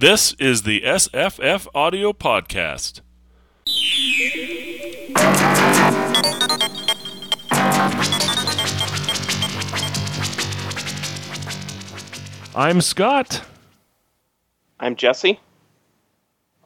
[0.00, 3.02] This is the SFF Audio Podcast.
[12.56, 13.44] I'm Scott.
[14.80, 15.38] I'm Jesse.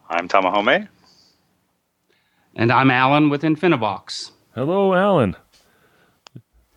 [0.09, 0.87] I'm Tamahome.
[2.55, 4.31] And I'm Allan with Infinivox.
[4.55, 5.35] Hello, Allan.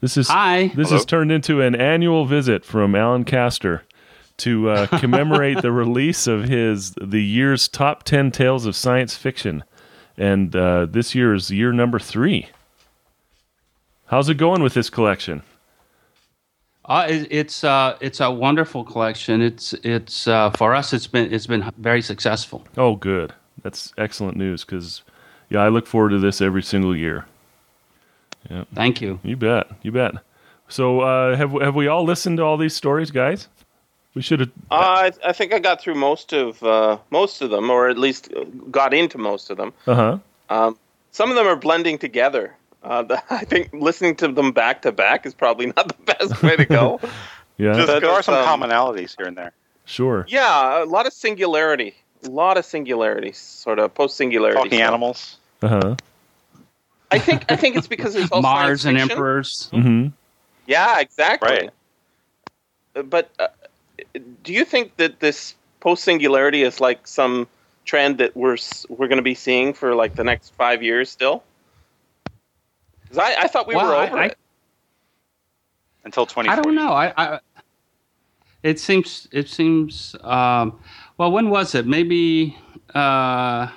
[0.01, 0.69] This is Hi.
[0.69, 0.97] This Hello.
[0.97, 3.81] has turned into an annual visit from Allan Kaster
[4.37, 9.63] to uh, commemorate the release of his the year's top ten tales of science fiction,
[10.17, 12.49] and uh, this year is year number three.
[14.07, 15.43] How's it going with this collection?
[16.85, 19.41] Uh, it, it's uh, it's a wonderful collection.
[19.41, 20.93] It's it's uh, for us.
[20.93, 22.65] It's been it's been very successful.
[22.77, 23.33] Oh, good.
[23.61, 25.01] That's excellent news because,
[25.49, 27.25] yeah, I look forward to this every single year.
[28.49, 29.19] yeah Thank you.
[29.23, 29.67] You bet.
[29.81, 30.13] You bet.
[30.69, 33.49] So, uh, have have we all listened to all these stories, guys?
[34.17, 34.49] We should have.
[34.71, 37.99] Uh, I, I think I got through most of uh, most of them, or at
[37.99, 38.33] least
[38.71, 39.73] got into most of them.
[39.85, 40.17] Uh huh.
[40.49, 40.77] Um,
[41.11, 42.55] some of them are blending together.
[42.83, 46.41] Uh, the, I think listening to them back to back is probably not the best
[46.41, 46.99] way to go.
[47.59, 47.73] Yeah.
[47.73, 49.51] Just- But there are some um, commonalities here and there.
[49.85, 50.25] sure.
[50.29, 51.93] yeah, a lot of singularity,
[52.23, 54.57] a lot of singularity, sort of post singularity.
[54.61, 55.37] Talking animals.
[55.61, 55.95] Uh huh.
[57.11, 59.69] I think I think it's because it's all Mars and emperors.
[59.73, 60.07] Mm-hmm.
[60.65, 61.49] Yeah, exactly.
[61.49, 61.69] Right.
[63.09, 63.47] But uh,
[64.43, 67.47] do you think that this post singularity is like some
[67.85, 68.57] trend that we're
[68.89, 71.43] we're going to be seeing for like the next five years still?
[73.09, 74.37] 'Cause I, I thought we Well, were over I- it.
[76.03, 76.49] Until twenty.
[76.49, 76.91] I don't know.
[76.93, 77.39] I, I
[78.63, 80.15] it seems it seems.
[80.23, 80.79] Um,
[81.17, 81.85] well, when was it?
[81.85, 82.57] Maybe.
[82.95, 83.67] Uh,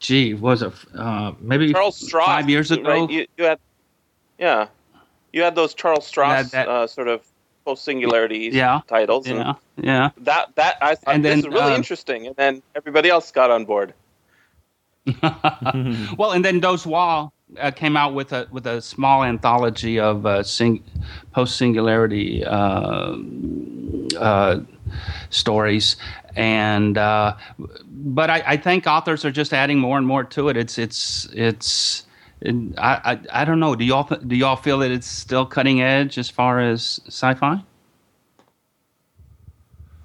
[0.00, 2.82] gee, was it uh, maybe Charles Stross, five years ago?
[2.82, 3.08] right?
[3.10, 3.58] You, you had,
[4.38, 4.66] yeah,
[5.32, 7.22] you had those Charles Stross That- that- uh, sort of
[7.64, 8.80] post singularity Yeah.
[8.88, 10.10] titles, and yeah, yeah.
[10.18, 13.50] that that I thought And this is really um, interesting, and then everybody else got
[13.50, 13.94] on board.
[16.18, 20.42] well, and then Dozois uh, came out with a with a small anthology of uh,
[20.42, 20.82] sing,
[21.32, 23.16] post singularity uh,
[24.18, 24.60] uh,
[25.30, 25.96] stories,
[26.36, 30.56] and uh, but I, I think authors are just adding more and more to it.
[30.56, 32.04] It's it's it's.
[32.42, 33.74] And I, I I don't know.
[33.74, 37.62] Do y'all do y'all feel that it's still cutting edge as far as sci-fi?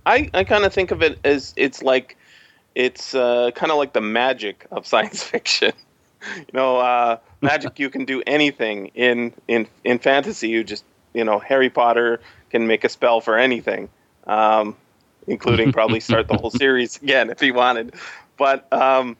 [0.06, 2.17] I, I kind of think of it as it's like
[2.75, 5.73] it's uh, kind of like the magic of science fiction.
[6.35, 10.50] you know, uh, magic you can do anything in in in fantasy.
[10.50, 13.90] You just you know Harry Potter can make a spell for anything,
[14.28, 14.75] um,
[15.28, 17.94] including probably start the whole series again if he wanted.
[18.38, 19.17] But um,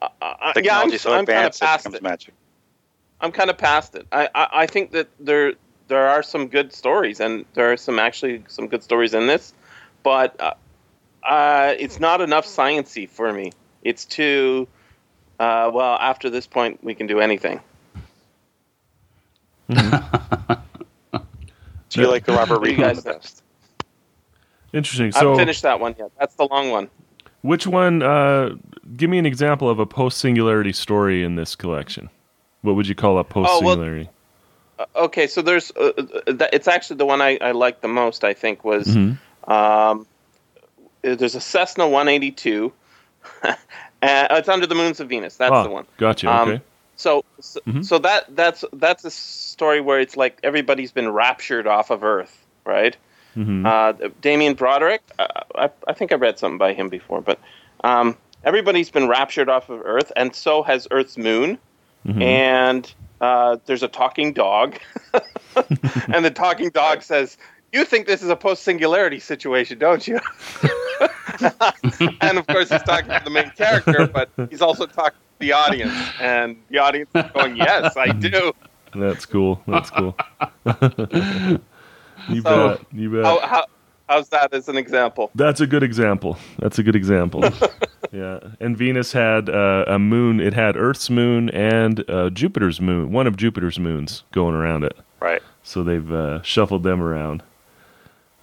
[0.00, 2.02] I- I- yeah, I'm, Technology so I'm kind of advanced it past becomes it.
[2.02, 2.34] magic.
[3.22, 4.06] I'm kind of past it.
[4.12, 5.54] I, I, I think that there
[5.88, 9.54] there are some good stories, and there are some actually some good stories in this,
[10.02, 10.54] but uh,
[11.22, 13.52] uh, it's not enough sciency for me.
[13.84, 14.66] It's too
[15.38, 15.96] uh, well.
[16.00, 17.60] After this point, we can do anything.
[19.68, 23.42] Do you like the Robert What Reed guys the best?
[24.72, 25.12] Interesting.
[25.14, 26.10] I haven't finished that one yet.
[26.18, 26.88] That's the long one.
[27.42, 28.02] which one?
[28.02, 28.56] Uh,
[28.96, 32.08] give me an example of a post singularity story in this collection.
[32.62, 34.08] What would you call a post singularity?
[34.78, 38.24] Uh, okay, so there's uh, uh, it's actually the one I, I liked the most.
[38.24, 39.18] I think was Mhm.
[39.48, 40.06] um,
[41.04, 42.72] uh, there's a Cessna 182.
[43.42, 43.56] and
[44.30, 45.36] it's under the moons of Venus.
[45.36, 45.86] That's Ah, the one.
[45.98, 46.28] Gotcha.
[46.30, 46.62] Um, Okay.
[46.96, 47.84] So, so, Mhm.
[47.84, 52.46] so that that's that's a story where it's like everybody's been raptured off of Earth,
[52.64, 52.96] right?
[53.34, 57.40] hmm Uh, Damien Broderick, uh, I, I think I read something by him before, but
[57.82, 61.58] um, everybody's been raptured off of Earth, and so has Earth's moon.
[62.06, 62.22] Mhm.
[62.22, 64.78] And uh, there's a talking dog,
[66.12, 67.36] and the talking dog says,
[67.72, 70.18] "You think this is a post singularity situation, don't you?"
[72.20, 75.52] and of course, he's talking to the main character, but he's also talking to the
[75.52, 78.52] audience, and the audience is going, "Yes, I do."
[78.94, 79.62] That's cool.
[79.66, 80.16] That's cool.
[82.28, 82.86] you So, bet.
[82.92, 83.24] You bet.
[83.24, 83.66] How, how,
[84.12, 85.30] how's that as an example?
[85.34, 86.36] That's a good example.
[86.58, 87.44] That's a good example.
[88.12, 88.40] yeah.
[88.60, 90.40] And Venus had uh, a moon.
[90.40, 94.96] It had Earth's moon and uh, Jupiter's moon, one of Jupiter's moons going around it.
[95.20, 95.42] Right.
[95.62, 97.42] So they've uh, shuffled them around.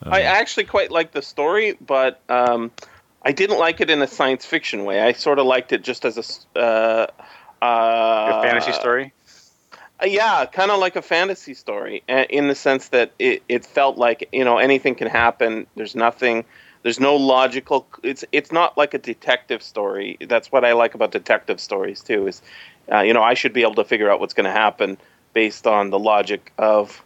[0.01, 2.71] I actually quite like the story, but um,
[3.23, 5.01] I didn't like it in a science fiction way.
[5.01, 7.07] I sort of liked it just as a s- uh,
[7.61, 9.11] uh, A fantasy story.
[10.01, 13.97] Uh, yeah, kind of like a fantasy story, in the sense that it, it felt
[13.97, 15.67] like you know anything can happen.
[15.75, 16.45] There's nothing.
[16.83, 17.85] There's no logical.
[18.03, 20.17] It's it's not like a detective story.
[20.21, 22.27] That's what I like about detective stories too.
[22.27, 22.41] Is
[22.91, 24.97] uh, you know I should be able to figure out what's going to happen
[25.33, 27.03] based on the logic of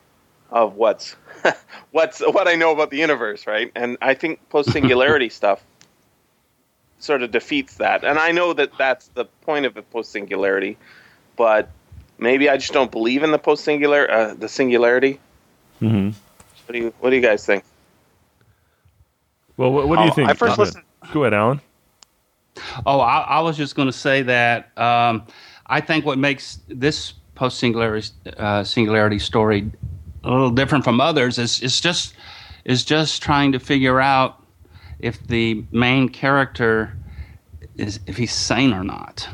[0.52, 1.16] of what's
[1.92, 3.72] what's what I know about the universe, right?
[3.76, 5.64] And I think post singularity stuff
[7.00, 8.04] sort of defeats that.
[8.04, 10.78] And I know that that's the point of the post singularity,
[11.36, 11.70] but
[12.18, 15.20] maybe I just don't believe in the post singular uh, the singularity.
[15.80, 16.10] hmm
[16.66, 17.64] What do you What do you guys think?
[19.58, 20.30] Well, what, what do you Oh, think?
[20.30, 20.84] I first listened.
[21.14, 21.62] Go ahead, Allan.
[22.86, 25.24] Oh, I, I was just going to say that um,
[25.68, 28.08] I think what makes this post singularity
[28.38, 29.72] uh, singularity story
[30.24, 32.14] a little different from others is is just
[32.64, 34.42] is just trying to figure out
[35.00, 36.96] if the main character
[37.78, 39.28] is if he's sane or not.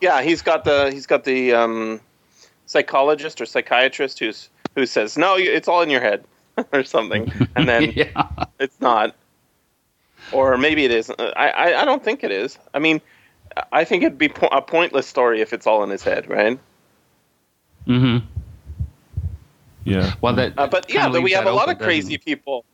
[0.00, 2.00] Yeah, he's got the he's got the um,
[2.66, 6.24] psychologist or psychiatrist who's who says no, it's all in your head
[6.72, 8.28] or something, and then yeah.
[8.60, 9.14] it's not,
[10.32, 11.10] or maybe it is.
[11.18, 12.58] I, I I don't think it is.
[12.74, 13.00] I mean,
[13.72, 16.58] I think it'd be po- a pointless story if it's all in his head, right?
[17.86, 18.18] hmm
[19.84, 20.14] Yeah.
[20.20, 20.52] Well, that.
[20.58, 22.64] Uh, but yeah, but we have a lot of crazy doesn't people.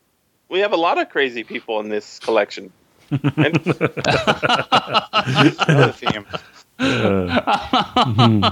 [0.49, 2.73] We have a lot of crazy people in this collection.
[3.37, 3.61] And-
[6.83, 7.41] Another
[8.17, 8.45] theme.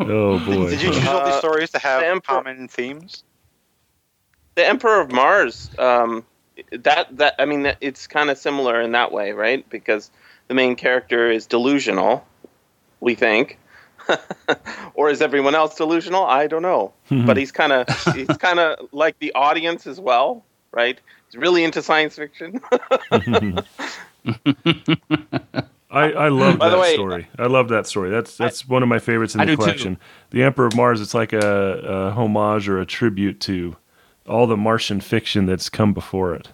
[0.00, 0.70] Oh boy.
[0.70, 3.24] Did you choose all these Uh, stories to have the Emperor- common themes?
[4.54, 6.24] the Emperor of Mars, um,
[6.72, 9.68] that that I mean, it's kind of similar in that way, right?
[9.70, 10.10] Because
[10.48, 12.26] the main character is delusional,
[13.00, 13.58] we think,
[14.94, 16.24] or is everyone else delusional?
[16.26, 20.44] I don't know, but he's kind of he's kind of like the audience as well,
[20.70, 21.00] right?
[21.30, 22.60] He's really into science fiction.
[25.92, 27.28] I, I love that way- story.
[27.38, 28.10] I love that story.
[28.10, 29.62] That's that's one of my favorites in I the do too.
[29.62, 29.98] collection.
[30.30, 31.00] The Emperor of Mars.
[31.00, 33.76] It's like a, a homage or a tribute to
[34.26, 36.48] all the Martian fiction that's come before it.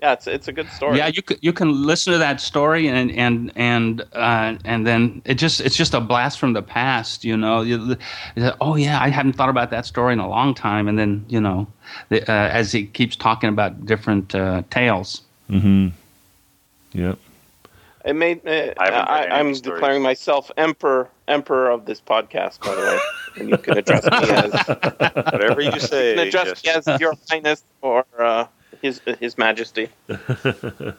[0.00, 0.98] yeah, it's it's a good story.
[0.98, 5.22] Yeah, you can, you can listen to that story and and and uh, and then
[5.24, 7.62] it just it's just a blast from the past, you know.
[7.62, 7.96] You,
[8.36, 11.24] you- oh yeah, I hadn't thought about that story in a long time, and then
[11.28, 11.66] you know,
[12.10, 15.22] the, uh, as he keeps talking about different uh, tales.
[15.50, 15.88] Mm-hmm.
[16.92, 17.18] Yep.
[18.04, 18.46] It made.
[18.46, 19.76] Uh, I haven't read I, any of I'm stories.
[19.80, 22.98] declaring myself emperor emperor of this podcast, by the way,
[23.40, 24.52] and you can address me as
[25.32, 26.14] Whatever you say.
[26.16, 28.46] can address me as Your Highness or uh,
[28.82, 29.88] His His Majesty.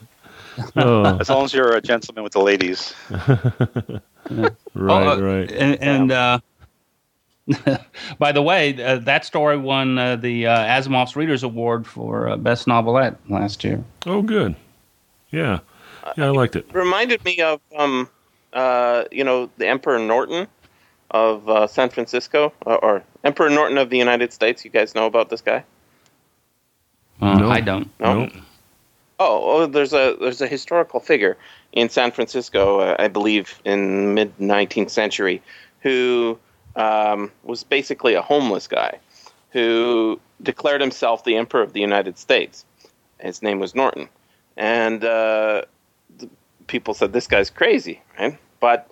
[0.77, 2.93] Oh, As long as you're a gentleman with the ladies.
[3.09, 5.51] right, Oh, uh, right.
[5.51, 6.39] And, and uh,
[8.19, 12.37] by the way, uh, that story won uh, the uh, Asimov's Readers Award for uh,
[12.37, 13.83] best novelette last year.
[14.05, 14.55] Oh, good.
[15.31, 15.59] Yeah.
[16.17, 16.67] Yeah, I liked it.
[16.73, 18.09] reminded me of um,
[18.53, 20.47] uh, you know the Emperor Norton
[21.11, 24.65] of uh, San Francisco or, or Emperor Norton of the United States.
[24.65, 25.63] You guys know about this guy?
[27.21, 27.49] Uh, No.
[27.49, 27.89] I don't.
[27.99, 28.19] No.
[28.25, 28.33] Nope.
[29.17, 31.37] Oh, oh, there's a there's a historical figure
[31.71, 35.41] in San Francisco, uh, I believe, in mid 19th century,
[35.81, 36.37] who
[36.75, 38.99] um, was basically a homeless guy
[39.51, 42.65] who declared himself the emperor of the United States.
[43.21, 44.09] His name was Norton,
[44.57, 45.74] and uh, the
[46.67, 48.37] people said this guy's crazy, right?
[48.59, 48.89] But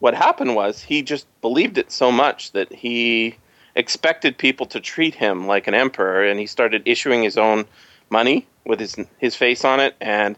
[0.00, 3.36] what happened was he just believed it so much that he
[3.74, 7.66] expected people to treat him like an emperor, and he started issuing his own
[8.10, 10.36] money with his his face on it, and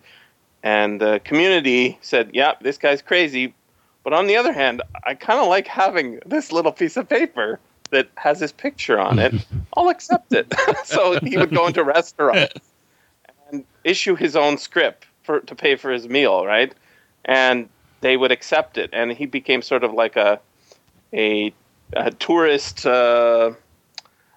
[0.62, 3.54] and the community said, "Yeah, this guy's crazy."
[4.02, 7.60] But on the other hand, I kind of like having this little piece of paper
[7.90, 9.34] that has his picture on it.
[9.76, 10.52] I'll accept it.
[10.84, 12.72] so he would go into restaurants
[13.50, 16.74] and issue his own script for to pay for his meal, right?
[17.24, 17.68] And
[18.00, 20.40] they would accept it, and he became sort of like a
[21.12, 21.52] a,
[21.92, 22.86] a tourist.
[22.86, 23.52] Uh,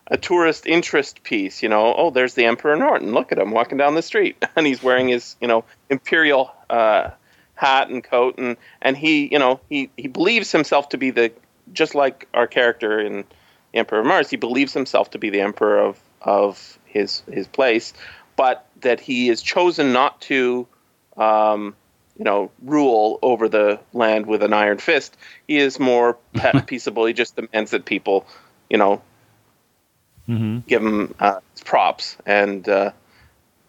[0.08, 1.96] a tourist interest piece, you know.
[1.98, 3.14] Oh, there's the Emperor Norton.
[3.14, 7.12] Look at him walking down the street, and he's wearing his, you know, imperial uh,
[7.56, 11.32] hat and coat, and and he, you know, he he believes himself to be the
[11.72, 13.24] just like our character in
[13.74, 14.30] Emperor of Mars.
[14.30, 17.94] He believes himself to be the emperor of of his his place,
[18.36, 20.68] but that he is chosen not to,
[21.18, 21.76] um,
[22.18, 25.18] you know, rule over the land with an iron fist.
[25.48, 27.06] He is more pe- peaceable.
[27.06, 28.26] He just demands that people,
[28.70, 29.02] you know,
[30.30, 30.60] Mm-hmm.
[30.68, 32.92] give him uh, props and uh,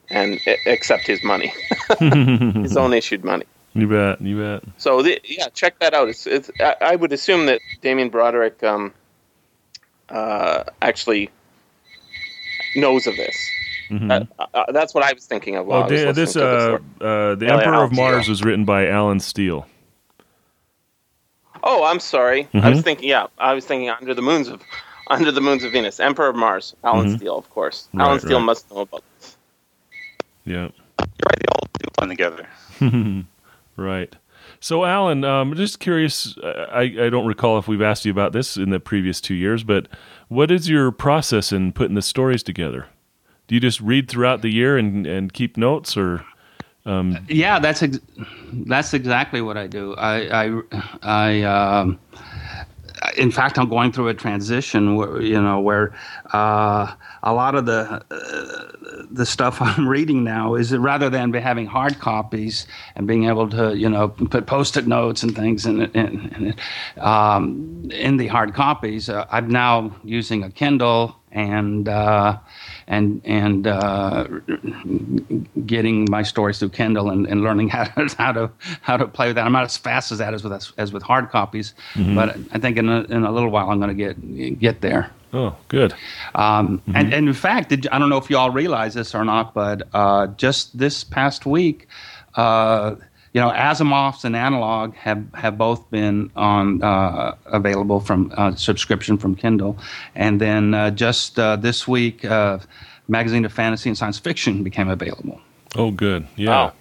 [0.08, 1.52] and accept his money,
[2.62, 3.44] his own issued money.
[3.74, 4.20] You bet.
[4.20, 4.62] You bet.
[4.78, 6.08] So the, yeah, check that out.
[6.08, 8.92] It's, it's I, I would assume that Damien Broderick um,
[10.08, 11.28] uh, actually
[12.76, 13.36] knows of this.
[13.90, 14.28] Mhm.
[14.38, 15.66] Uh, uh, that's what I was thinking of.
[15.66, 16.82] While Oh, I was da- this—the uh, story.
[17.00, 18.32] uh, the Yeah, Emperor of Mars Steele.
[18.32, 19.66] was written by Allen Steele.
[21.62, 22.48] Oh, I'm sorry.
[22.52, 22.70] I Mhm.
[22.70, 23.08] was thinking.
[23.08, 24.60] Yeah, I was thinking under the moons of
[25.08, 27.16] under the moons of Venus, Emperor of Mars, Allen Mhm.
[27.18, 27.88] Steele, of course.
[27.92, 28.44] Right, Allen Steele right.
[28.46, 29.36] must know about this.
[30.46, 30.54] Yeah.
[30.54, 32.48] You're right, they all do blend together.
[33.76, 34.16] right.
[34.60, 36.38] So, Allan, um, just curious.
[36.38, 39.34] uh, I, I don't recall if we've asked you about this in the previous two
[39.34, 39.88] years, but
[40.28, 42.86] what is your process in putting the stories together?
[43.46, 46.24] Do you just read throughout the year and and keep notes, or
[47.28, 48.00] Yeah, that's ex-
[48.52, 49.94] that's exactly what I do.
[49.94, 50.62] I I,
[51.02, 51.98] I um,
[53.16, 54.96] in fact, I'm going through a transition.
[54.96, 55.94] Where, you know, where
[56.32, 61.66] uh, a lot of the uh, the stuff I'm reading now is rather than having
[61.66, 65.94] hard copies and being able to, you know, put post-it notes and things in it,
[65.94, 66.54] in,
[66.96, 72.38] in, um, in the hard copies, uh, I'm now using a Kindle and uh,
[72.86, 74.26] and and uh,
[75.66, 78.50] getting my stories through Kindle and, and learning how to how to
[78.80, 79.46] how to play with that.
[79.46, 81.74] I'm not as fast as that as with as with hard copies,
[82.14, 85.10] but I think in a, in a little while I'm going to get get there.
[85.32, 85.94] oh, good.
[86.34, 89.24] Um, and, and in fact, did, I don't know if you all realize this or
[89.24, 91.88] not, but uh, just this past week,
[92.36, 92.94] uh,
[93.34, 99.18] you know, Asimov's and Analog have, have both been on uh, available from uh, subscription
[99.18, 99.76] from Kindle,
[100.14, 102.58] and then uh, just uh, this week, uh,
[103.08, 105.40] Magazine of Fantasy and Science Fiction became available.
[105.74, 106.26] Oh, good.
[106.36, 106.50] Yeah.
[106.50, 106.72] Wow.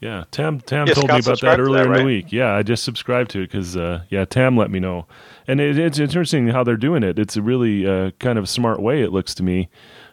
[0.00, 2.32] Yeah, Tam Tam Yeah, told Scott me about that earlier that, in the week.
[2.32, 5.06] Yeah, I just subscribed to it because uh, yeah, Tam let me know,
[5.46, 7.20] and it, it's interesting how they're doing it.
[7.20, 9.00] It's a really uh, kind of smart way.
[9.02, 9.68] It looks to me.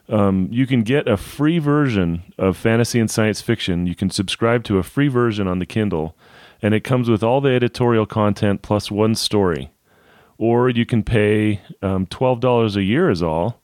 [0.09, 3.85] Um, you can get a free version of fantasy and science fiction.
[3.85, 6.15] You can subscribe to a free version on the Kindle,
[6.61, 9.71] and it comes with all the editorial content plus one story.
[10.39, 13.61] Or you can pay um, twelve dollars a year is all,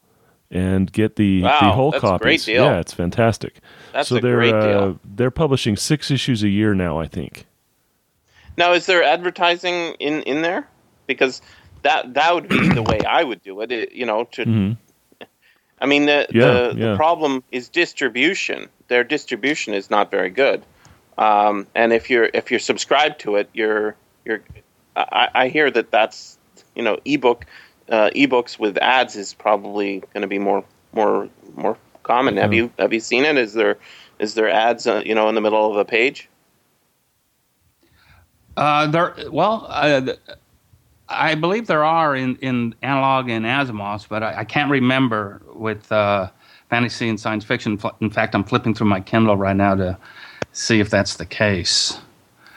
[0.52, 2.48] and get the Wow, the whole that's copies.
[2.48, 3.60] Yeah, it's fantastic.
[3.94, 5.00] That's so a they're great uh, deal.
[5.04, 7.00] they're publishing six issues a year now.
[7.00, 7.46] I think.
[8.58, 10.68] Now, is there advertising in in there?
[11.08, 11.42] Because
[11.84, 13.72] that that would be the way I would do it.
[13.72, 14.78] it you know, to Mhm.
[15.79, 16.91] I mean, the, Yeah, the, yeah.
[16.91, 18.70] the problem is distribution.
[18.88, 20.63] Their distribution is not very good.
[21.17, 24.41] Um, and if you're if you're subscribed to it, you're you're.
[24.96, 26.38] I, I hear that that's
[26.75, 27.46] you know ebook
[27.89, 30.63] uh, ebooks with ads is probably going to be more
[30.94, 32.38] more more common.
[32.38, 32.55] Have Mhm.
[32.55, 33.38] you have you seen it?
[33.38, 33.77] Is there
[34.20, 36.29] is there ads uh, you know in the middle of a page?
[38.58, 40.20] Uh, there, well, uh, th-
[41.10, 45.92] I believe there are in, in analog and Asimov's, but I, I can't remember with
[45.92, 46.30] uh,
[46.70, 47.80] fantasy and science fiction.
[48.02, 49.98] In fact, I'm flipping through my Kindle right now to
[50.52, 52.00] see if that's the case.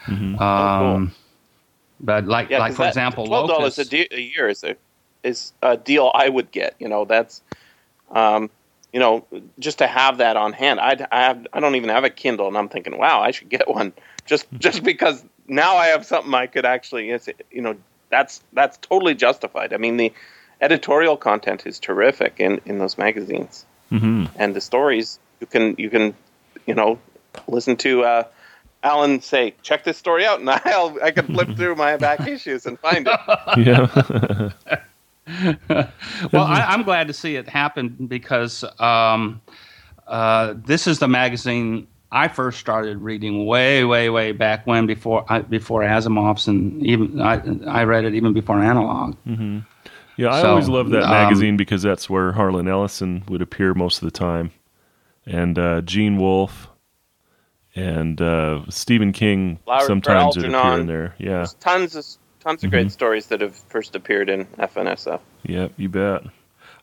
[0.05, 0.39] Mhm.
[0.41, 1.11] Um,
[1.99, 4.63] But like, Yeah, like 'cause for that- example, twelve dollars a, de- a year is
[4.63, 4.75] a
[5.23, 6.75] is a deal I would get.
[6.79, 7.41] You know, that's
[8.11, 8.49] um,
[8.93, 9.25] you know
[9.59, 10.79] just to have that on hand.
[10.79, 13.49] I'd, I have I don't even have a Kindle, and I'm thinking, wow, I should
[13.49, 13.91] get one
[14.25, 17.09] just just because now I have something I could actually.
[17.51, 17.75] You know,
[18.09, 19.73] that's that's totally justified.
[19.73, 20.11] I mean, the
[20.61, 24.29] editorial content is terrific in in those magazines, Mhm.
[24.35, 26.13] and the stories you can you can
[26.65, 26.99] you know
[27.47, 28.03] listen to.
[28.03, 28.23] Uh,
[28.81, 32.65] Alan say, check this story out, and I'll I can flip through my back issues
[32.65, 33.19] and find it.
[33.57, 34.51] Yeah.
[36.31, 39.41] well, I, I'm glad to see it happen because um,
[40.07, 45.25] uh, this is the magazine I first started reading way, way, way back when before
[45.29, 49.15] I, before Asimov's, and even I, I read it even before Analog.
[50.17, 53.73] Yeah, I So, always loved that um, magazine because that's where Harlan Ellison would appear
[53.73, 54.51] most of the time,
[55.25, 56.67] and uh, Gene Wolfe,
[57.75, 61.15] and uh, Stephen King Flower sometimes would appear in there.
[61.19, 62.05] Yeah, There's tons of
[62.41, 65.19] tons of great stories that have first appeared in F&SF.
[65.43, 66.23] yeah, you bet.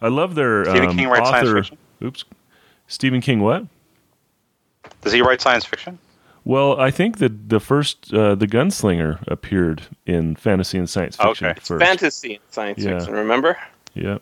[0.01, 1.57] I love their Stephen um, King writes science author.
[1.57, 1.79] fiction?
[2.05, 2.25] Oops,
[2.87, 3.41] Stephen King.
[3.41, 3.67] What?
[5.07, 6.01] Does he write science fiction?
[6.45, 11.47] Well, I think that the first uh, the Gunslinger appeared in fantasy and science fiction
[11.47, 11.61] Okay.
[11.61, 11.85] First.
[11.85, 12.99] fantasy and science Yeah.
[12.99, 13.15] fiction.
[13.15, 13.57] Remember?
[13.95, 14.19] Yeah,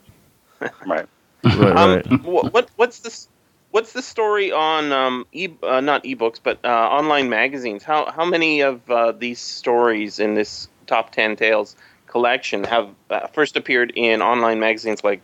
[0.86, 1.06] Right.
[1.42, 2.06] right, Um, right.
[2.06, 3.28] wh- what what's this?
[3.70, 7.82] What's the story on um, e uh, not ebooks but uh, online magazines?
[7.82, 11.76] How how many of uh, these stories in this top ten tales
[12.06, 15.22] collection have uh, first appeared in online magazines like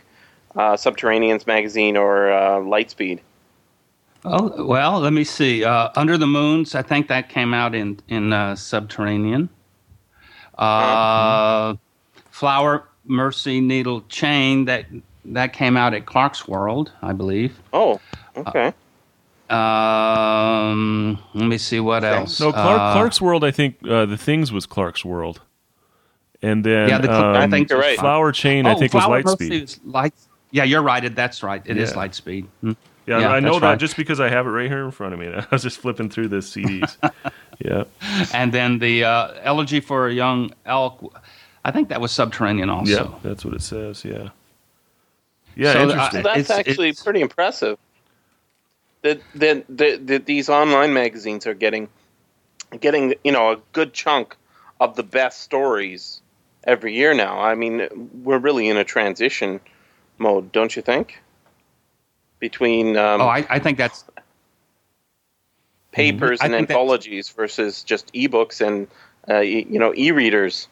[0.56, 3.20] uh, Subterraneans magazine or uh, Lightspeed?
[4.24, 5.64] Oh well, let me see.
[5.64, 9.48] Uh, Under the Moons, I think that came out in in uh, Subterranean.
[10.58, 11.74] Uh,
[12.30, 14.84] Flower Mercy Needle Chain that
[15.24, 17.58] that came out at Clarkesworld, I believe.
[17.72, 17.98] Oh,
[18.36, 18.72] okay.
[19.48, 22.38] Um, let me see what else.
[22.40, 23.42] No, Clark, Uh, Clarkesworld.
[23.42, 25.38] I think uh, the things was Clarkesworld,
[26.42, 27.98] and then Yeah, the um, I think you're right.
[27.98, 28.66] Flower Chain.
[28.66, 29.62] I oh, think was Flower Mercy Lightspeed.
[29.62, 30.14] is Light.
[30.52, 31.02] Yeah, you're right.
[31.04, 31.62] It, that's right.
[31.64, 31.96] It is Yeah.
[31.96, 32.46] Lightspeed.
[32.60, 32.72] Hmm.
[33.10, 33.78] Yeah, Yeah, I know that right.
[33.78, 35.26] just because I have it right here in front of me.
[35.34, 36.96] I was just flipping through the CDs.
[37.58, 37.84] yeah,
[38.32, 41.12] And then the uh, Elegy for a Young Elk.
[41.64, 42.90] I think that was Subterranean also.
[43.12, 44.04] yeah, that's what it says.
[44.04, 44.28] Yeah,
[45.56, 46.22] yeah, So, uh, interesting.
[46.22, 47.78] So that's It's- actually it's- pretty impressive.
[49.02, 51.88] That that that that these online magazines are getting
[52.80, 54.36] getting you know a good chunk
[54.78, 56.20] of the best stories
[56.64, 57.40] every year now.
[57.40, 57.88] I mean,
[58.22, 59.58] we're really in a transition
[60.18, 61.18] mode, don't you think?
[62.40, 64.04] Between um, oh, I, I think that's
[65.92, 68.86] papers I and that's- anthologies versus just ebooks and
[69.28, 70.68] uh, y- you know e-readers.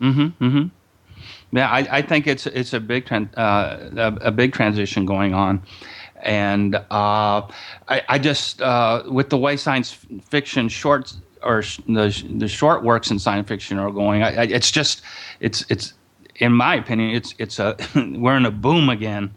[0.00, 0.44] Mm-hmm.
[0.44, 1.56] Mm-hmm.
[1.56, 3.90] Yeah, I, I think it's it's a big tran- uh,
[4.22, 5.62] a, a big transition going on,
[6.22, 6.80] and uh,
[7.88, 9.96] I, I just uh, with the way science
[10.28, 14.42] fiction shorts or sh- the the short works in science fiction are going, I, I,
[14.44, 15.00] it's just
[15.40, 15.94] it's it's
[16.36, 19.34] in my opinion it's it's a we're in a boom again.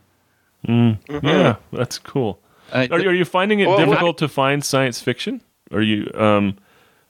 [0.63, 2.41] Yeah, that's cool.
[2.71, 5.41] Uh, Are, are you finding it Well, difficult to find science fiction?
[5.71, 6.11] Are you?
[6.13, 6.57] Um,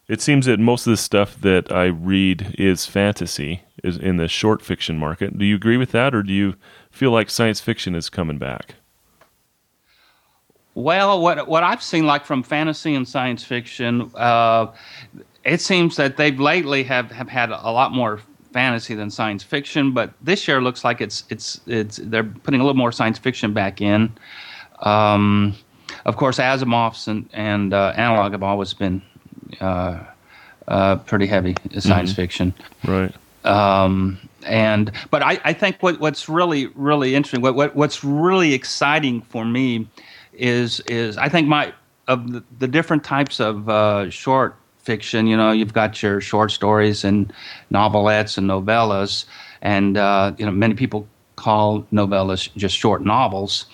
[0.08, 4.28] it seems that most of the stuff that I read is fantasy, is in the
[4.28, 5.38] short fiction market.
[5.38, 6.56] Do you agree with that, or do you
[6.90, 8.76] feel like science fiction is coming back?
[10.76, 14.68] Well, what what I've seen, like from fantasy and science fiction, uh,
[15.44, 18.22] it seems that they've lately have, have had a lot more
[18.60, 19.94] fantasy than science fiction.
[19.94, 23.54] But this year looks like it's it's it's they're putting a little more science fiction
[23.54, 24.12] back in.
[24.82, 25.56] Um,
[26.06, 29.02] of course, Asimov's and and uh, Analog have always been
[29.62, 30.00] uh,
[30.68, 32.54] uh, pretty heavy science fiction
[32.86, 33.14] Right.
[33.44, 38.54] um, and but I, I think what, what's really really interesting what, what what's really
[38.54, 39.88] exciting for me
[40.34, 41.74] is is I think my
[42.08, 44.56] of the, the different types of uh, short
[44.90, 47.18] fiction you know you've got your short stories and
[47.72, 49.26] novelettes and novellas
[49.62, 53.66] and uh, you know many people call novellas just short novels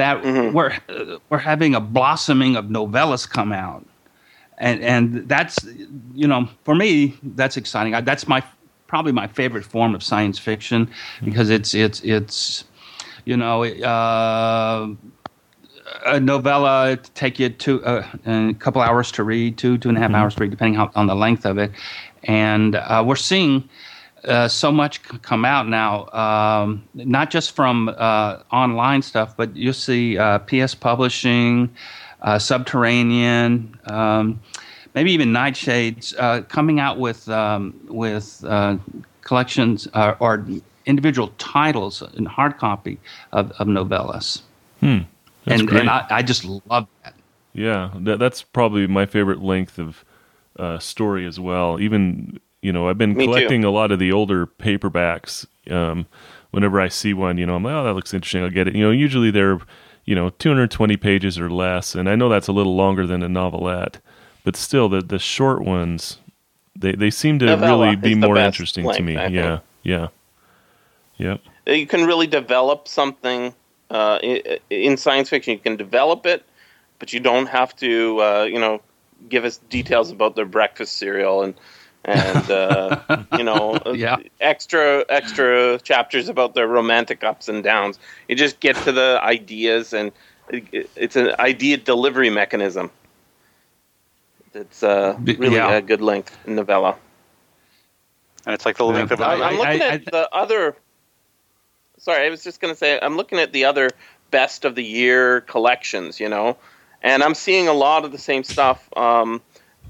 [0.00, 0.24] that
[0.54, 3.84] we're uh, we're having a blossoming of novellas come out.
[4.58, 5.58] And and that's
[6.14, 7.94] you know for me that's exciting.
[7.94, 8.42] I, that's my
[8.86, 10.90] probably my favorite form of science fiction
[11.24, 12.64] because it's it's it's
[13.24, 14.88] you know uh,
[16.06, 20.00] a novella take you to uh, a couple hours to read two two and a
[20.00, 21.70] half hours to read depending how, on the length of it.
[22.24, 23.68] And uh, we're seeing
[24.24, 29.56] uh, so much c- come out now, um, not just from uh, online stuff, but
[29.56, 31.70] you'll see uh, PS Publishing,
[32.20, 34.40] uh, Subterranean, um,
[34.94, 38.76] maybe even Nightshades uh, coming out with um, with uh,
[39.22, 40.46] collections uh, or
[40.86, 42.98] individual titles in hard copy
[43.32, 44.42] of, of novellas.
[45.44, 45.80] That's and great.
[45.80, 47.14] and I, I just love that.
[47.52, 50.04] Yeah, that, that's probably my favorite length of
[50.58, 51.80] uh, story as well.
[51.80, 53.32] Even you know, I've been Me too.
[53.32, 55.46] collecting a lot of the older paperbacks.
[55.70, 56.06] Um,
[56.50, 58.42] whenever I see one, you know, I'm like, oh, that looks interesting.
[58.42, 58.74] I'll get it.
[58.74, 59.58] You know, usually they're
[60.04, 63.28] you know 220 pages or less, and I know that's a little longer than a
[63.28, 64.00] novelette,
[64.44, 66.18] but still, the the short ones
[66.78, 69.16] they they seem to Novella really be more best interesting to me.
[69.16, 69.34] I think.
[69.34, 70.08] Yeah, yeah,
[71.16, 71.40] yep.
[71.66, 73.54] you can really develop something
[73.90, 75.52] uh, i- in science fiction.
[75.54, 76.44] You can develop it,
[76.98, 78.80] but you don't have to, uh, you know,
[79.28, 81.54] give us details about their breakfast cereal and
[82.04, 83.00] and uh,
[83.38, 84.16] you know, Yeah.
[84.40, 87.98] extra extra chapters about their romantic ups and downs.
[88.28, 90.12] You just get to the ideas, and
[90.50, 92.90] it, it's an idea delivery mechanism.
[94.54, 95.76] It's uh, really yeah.
[95.76, 96.96] a good length novella.
[98.46, 100.74] And it's like the length of I- I'm, I'm looking I- at the other.
[102.00, 103.90] Sorry, I was just going to say I'm looking at the other
[104.30, 106.56] best of the year collections, you know,
[107.02, 108.88] and I'm seeing a lot of the same stuff.
[108.96, 109.42] Um,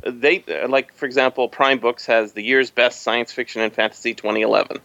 [0.03, 4.79] they like, for example, Prime Books has the year's best science fiction and fantasy 2011,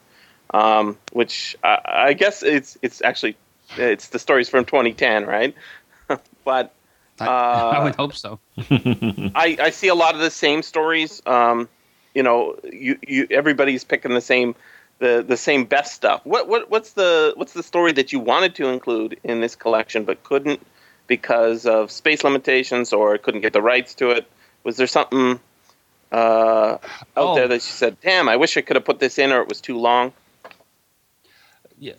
[0.54, 3.38] um, which I, I guess it's it's actually
[3.76, 5.56] it's the stories from 2010, right?
[6.44, 6.76] but
[7.20, 7.30] I, Uh,
[7.80, 8.40] I would hope so.
[8.70, 11.24] I, I see a lot of the same stories.
[11.26, 11.70] Um,
[12.14, 14.56] you know, you, you everybody's picking the same
[15.00, 16.22] the, the same best stuff.
[16.26, 20.06] What what what's the what's the story that you wanted to include in this collection
[20.06, 20.66] but couldn't
[21.08, 24.26] because of space limitations or couldn't get the rights to it?
[24.64, 25.40] Was there something
[26.12, 26.80] uh, out
[27.18, 27.36] Oh.
[27.36, 29.48] there that you said, "Damn, I wish I could have put this in," or it
[29.50, 30.14] was too long?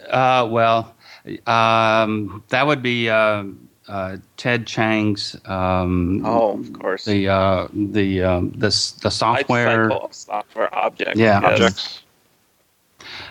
[0.08, 0.94] Uh, well,
[1.46, 3.44] um, that would be uh,
[3.88, 5.36] uh, Ted Chiang's.
[5.44, 7.04] Um, Oh, of course.
[7.04, 8.68] the uh, the um, the
[9.02, 9.90] the software.
[9.90, 11.18] cycle of software objects.
[11.20, 11.40] Yeah.
[11.42, 11.52] yes.
[11.52, 12.02] Objects.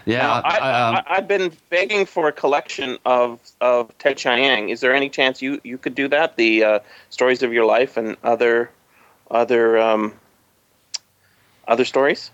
[0.05, 4.69] Yeah, Now, I, um, I, I've been begging for a collection of, of Ted Chiang.
[4.69, 6.37] Is there any chance you, you could do that?
[6.37, 8.69] The uh, stories of your life and other
[9.31, 10.13] other um,
[11.67, 12.31] other stories.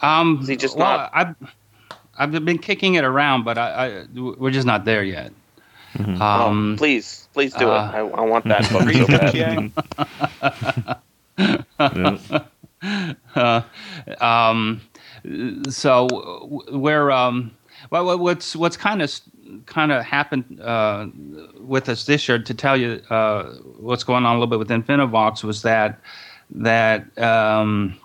[0.00, 1.34] um, is he just well, not- I've
[2.18, 5.32] I've been kicking it around, but I, I we're just not there yet.
[5.94, 6.20] Mm-hmm.
[6.20, 7.96] Um, oh, please, please do uh, it.
[7.96, 9.34] I, I want that book so bad.
[13.38, 13.64] Yeah.
[14.20, 14.80] um,
[15.70, 16.08] so
[16.42, 17.56] w- we're um,
[17.90, 19.12] well, what's what's kind of
[19.66, 21.06] kind of happened uh,
[21.60, 23.44] with us this year to tell you uh,
[23.78, 26.00] what's going on a little bit with Infinivox was that
[26.50, 27.98] that um,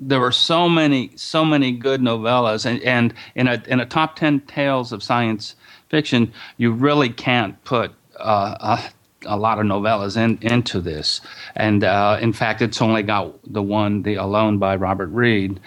[0.00, 4.16] there were so many so many good novellas and, and in a in a top
[4.16, 5.54] ten tales of science
[5.88, 8.92] fiction, you really can't put uh, a,
[9.26, 11.20] a, lot of novellas in, into this.
[11.56, 15.60] And uh, in fact, it's only got the one, The Alone by Robert Reed.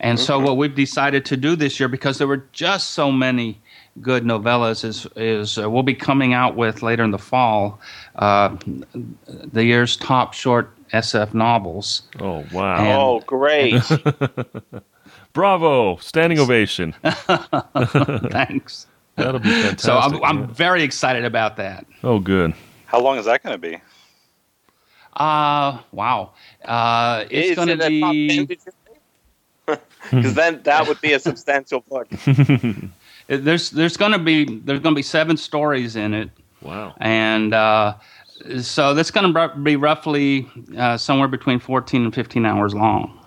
[0.00, 3.60] And so, what we've decided to do this year, because there were just so many
[4.00, 7.80] good novellas, is, is uh, we'll be coming out with later in the fall
[8.14, 8.56] uh,
[9.26, 12.02] the year's top short SF novels.
[12.20, 12.76] Oh, wow.
[12.76, 13.82] And, oh, great.
[15.32, 15.96] Bravo.
[15.96, 16.94] Standing ovation.
[18.30, 18.86] Thanks.
[19.16, 19.80] That'll be fantastic.
[19.80, 21.86] So I'm, I'm very excited about that.
[22.04, 22.54] Oh, good.
[22.88, 23.78] How long is that going to be?
[25.14, 26.32] Uh, wow.
[26.64, 28.46] Uh, it's going to be.
[29.66, 32.08] Because then that would be a substantial book.
[33.26, 36.30] there's there's going to be there's going to be seven stories in it.
[36.62, 36.94] Wow.
[36.96, 37.96] And uh,
[38.62, 43.22] so that's going to be roughly uh, somewhere between 14 and 15 hours long.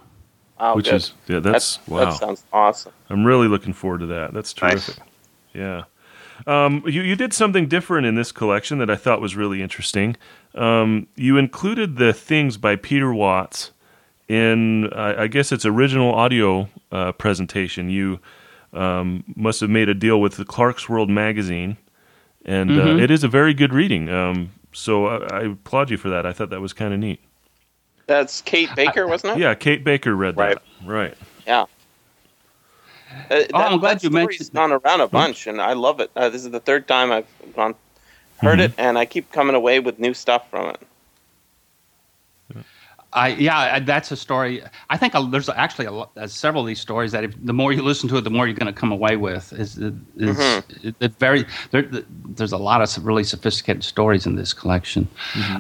[0.60, 0.96] Oh, Which good.
[0.96, 2.06] is yeah, that's, that's, wow.
[2.06, 2.94] That sounds awesome.
[3.12, 4.34] I'm really looking forward to that.
[4.34, 4.98] That's terrific.
[4.98, 5.08] Nice.
[5.54, 5.84] Yeah.
[6.48, 10.16] Um, you you did something different in this collection that I thought was really interesting.
[10.56, 13.72] Um, you included the things by Peter Watts
[14.28, 17.90] in uh, I guess its original audio uh, presentation.
[17.90, 18.20] You
[18.74, 21.78] um, must have made a deal with the Clarkesworld magazine,
[22.46, 23.02] and uh, Mhm.
[23.02, 24.10] it is a very good reading.
[24.10, 26.26] Um, so I, I applaud you for that.
[26.26, 27.20] I thought that was kind of neat.
[28.08, 29.40] That's Kate Baker, wasn't it?
[29.42, 30.56] Yeah, Kate Baker read Right.
[30.56, 30.88] that.
[30.88, 31.14] Right.
[31.46, 31.66] Yeah.
[33.30, 36.12] Uh, that, I'm glad you mentioned- gone around a bunch, and I love it.
[36.16, 37.76] Uh, this is the third time I've gone
[38.42, 38.66] heard Mhm.
[38.66, 40.82] it, and I keep coming away with new stuff from it.
[43.14, 44.64] I yeah, that's a story.
[44.90, 47.82] I think there's actually a, uh, several of these stories that if, the more you
[47.82, 49.52] listen to it, the more you're going to come away with.
[49.52, 50.64] Is is Mhm.
[50.86, 51.82] it, it very there,
[52.38, 55.10] there's a lot of really sophisticated stories in this collection.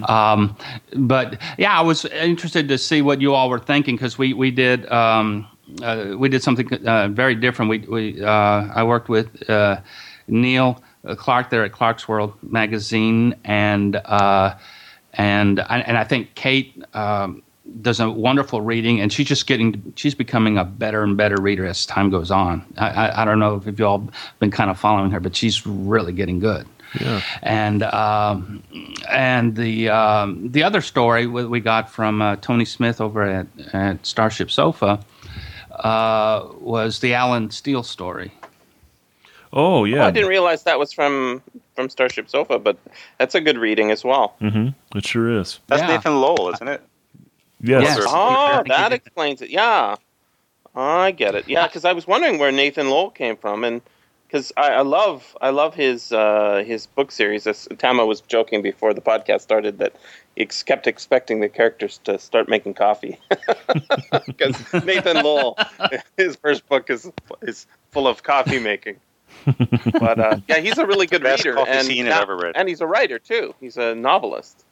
[0.07, 0.55] Um,
[0.95, 4.49] but yeah, I was interested to see what you all were thinking because we we
[4.49, 4.89] did.
[4.89, 5.45] Um,
[5.81, 7.69] uh, we did something uh, very different.
[7.69, 8.29] We, we uh,
[8.73, 9.81] I worked with uh,
[10.27, 10.81] Neil
[11.17, 14.55] Clarke there at Clarkesworld magazine, and uh,
[15.13, 17.41] and I- and I think Kate um,
[17.81, 21.65] does a wonderful reading, and she's just getting she's becoming a better and better reader
[21.65, 22.65] as time goes on.
[22.77, 25.65] I, I, I don't know if you all been kind of following her, but she's
[25.65, 26.67] really getting good.
[26.99, 27.21] Yeah.
[27.41, 28.61] And um,
[29.09, 33.47] and the um, the other story we we got from uh, Tony Smith over at,
[33.71, 35.01] at StarShipSofa
[35.81, 38.31] uh, was the Allen Steele story.
[39.53, 40.05] Oh Oh, yeah.
[40.05, 41.41] I didn't realize that was from
[41.75, 42.77] from StarShipSofa, but
[43.17, 44.35] that's a good reading as well.
[44.41, 44.97] Mm-hmm.
[44.97, 45.59] It sure is.
[45.67, 45.87] That's Yeah.
[45.87, 46.81] Nathan Lowell, isn't it?
[47.61, 47.83] Yes.
[47.83, 48.05] Yes.
[48.07, 49.49] Oh, that explains it.
[49.49, 49.95] Yeah,
[50.75, 51.47] I get it.
[51.47, 53.81] Yeah, because I was wondering where Nathan Lowell came from, and
[54.27, 57.45] because I, I love I love his uh, his book series.
[57.45, 61.99] As Tama was joking before the podcast started that he ex- kept expecting the characters
[62.05, 63.17] to start making coffee
[64.25, 65.57] because Nathan Lowell,
[66.17, 68.97] his first book is is full of coffee making.
[69.99, 72.53] but uh, yeah, he's a really good Best reader, and scene I've ever read.
[72.55, 73.55] and he's a writer too.
[73.59, 74.63] He's a novelist.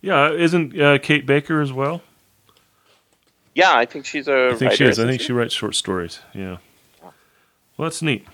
[0.00, 2.02] Yeah, isn't uh, Kate Baker as well?
[3.54, 4.76] Yeah, I think she's a I think writer.
[4.76, 4.88] she is.
[4.98, 6.20] I isn't think she writes short stories.
[6.34, 6.58] Yeah.
[7.02, 8.26] Well, that's neat.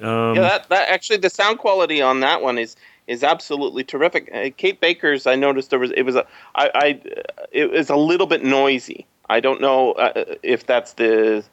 [0.00, 2.76] Um, yeah, that, that actually the sound quality on that one is
[3.12, 4.30] is absolutely terrific.
[4.34, 7.02] Uh, Kate Baker's, I noticed there was it was a I, I
[7.52, 9.06] it was a little bit noisy.
[9.28, 11.44] I don't know uh, if that's the.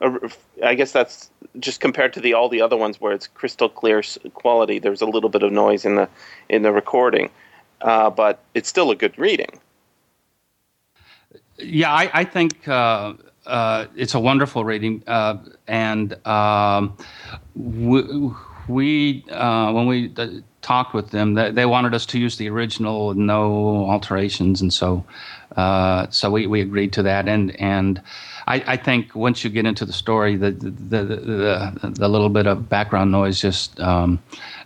[0.00, 0.28] Uh,
[0.62, 4.02] I guess that's just compared to the all the other ones where it's crystal clear
[4.34, 4.78] quality.
[4.78, 6.08] There's a little bit of noise in the
[6.48, 7.30] in the recording,
[7.82, 9.60] uh, but it's still a good reading.
[11.58, 13.14] Yeah, I, I think uh,
[13.46, 16.96] uh, it's a wonderful reading, uh, and um,
[17.54, 18.02] we,
[18.68, 20.28] we uh, when we uh,
[20.62, 25.04] talked with them, they, they wanted us to use the original, no alterations, and so
[25.56, 27.28] uh, so we, we agreed to that.
[27.28, 28.02] And and
[28.46, 32.28] I, I think once you get into the story, the the, the, the, the little
[32.28, 34.22] bit of background noise just um,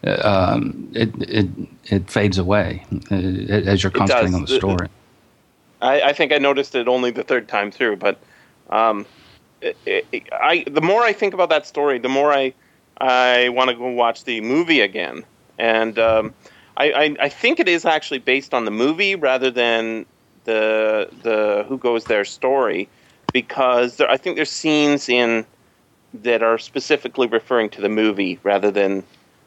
[0.06, 1.48] uh, um, it, it
[1.84, 4.88] it fades away uh, as you're concentrating on the- story.
[5.82, 8.18] I, I think I noticed it only the third time through, but
[8.68, 9.06] um,
[9.62, 12.52] it, it, I the more I think about that story, the more I
[13.00, 15.24] I want to go watch the movie again,
[15.58, 16.34] and um,
[16.76, 20.06] I, I I think it is actually based on the movie rather than
[20.44, 22.88] the the Who Goes There story,
[23.32, 25.46] because there, I think there's scenes in
[26.12, 29.04] that are specifically referring to the movie rather than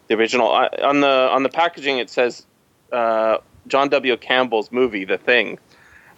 [0.07, 0.51] the original.
[0.51, 2.45] I, on the on the packaging, it says
[2.91, 3.37] uh,
[3.67, 4.17] John W.
[4.17, 5.59] Campbell's movie, The Thing.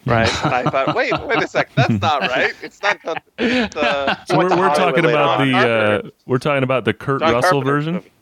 [0.06, 2.54] Right, and I thought, wait, wait a sec, that's not right.
[2.62, 3.20] It's not the.
[3.36, 7.62] the so we're, we're talking about the uh, we're talking about the Kurt John Russell
[7.62, 7.94] Carpenter's version.
[7.94, 8.12] movie.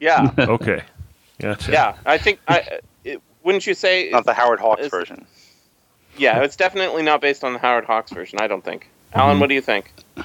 [0.00, 0.82] Yeah, okay.
[1.38, 1.72] Gotcha.
[1.72, 1.96] yeah.
[2.06, 2.60] I think I.
[2.60, 4.08] Uh, it, wouldn't you say?
[4.10, 5.26] Not the Howard Hawks version.
[6.16, 8.38] yeah, it's definitely not based on the Howard Hawks version.
[8.40, 8.88] I don't think.
[9.12, 9.40] Allan, mm-hmm.
[9.40, 9.92] what do you think?
[10.16, 10.22] Uh,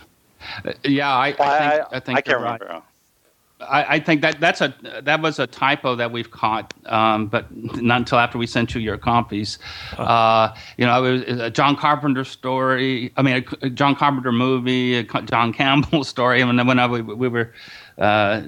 [0.86, 2.62] yeah, I, I think I, I think I can't you're right.
[2.62, 2.84] remember.
[3.62, 7.46] I, I think that that's a that was a typo that we've caught, um, but
[7.82, 9.60] not until after we sent you your copies.
[9.98, 13.12] Uh, you know, it was a John Carpenter story.
[13.18, 16.42] I mean, a John Carpenter movie, a John Campbell story.
[16.42, 17.52] And then when I, we, we were
[17.98, 18.42] uh,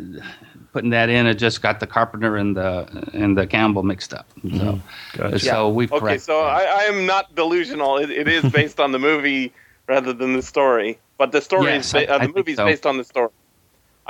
[0.71, 4.27] putting that in, it just got the Carpenter and the and the Campbell mixed up.
[4.57, 4.79] So,
[5.13, 5.39] Gotcha.
[5.39, 6.39] so we've Okay, so.
[6.41, 7.97] I, I am not delusional.
[7.97, 9.51] It, it is based on the movie
[9.87, 12.57] rather than the story, but the story Yes, is ba- I- uh, the movie is
[12.57, 12.65] so.
[12.65, 13.29] based on the story.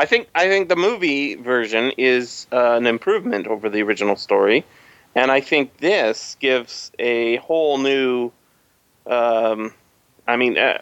[0.01, 4.65] I think I think the movie version is uh, an improvement over the original story,
[5.13, 8.31] and I think this gives a whole new.
[9.05, 9.71] Um,
[10.27, 10.79] I mean, uh,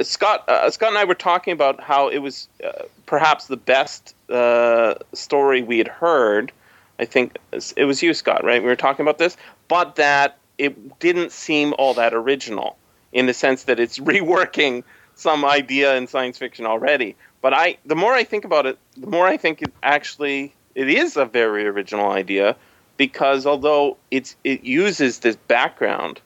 [0.00, 4.14] Scott uh, Scott and I were talking about how it was uh, perhaps the best
[4.30, 6.52] uh, story we had heard.
[6.98, 7.36] I think
[7.76, 8.62] it was you, Scott, right?
[8.62, 9.36] We were talking about this,
[9.68, 12.78] but that it didn't seem all that original
[13.12, 14.84] in the sense that it's reworking
[15.16, 17.14] some idea in science fiction already.
[17.42, 20.88] But I, the more I think about it, the more I think it actually it
[20.88, 22.56] is a very original idea
[22.96, 26.20] because although it's it uses this background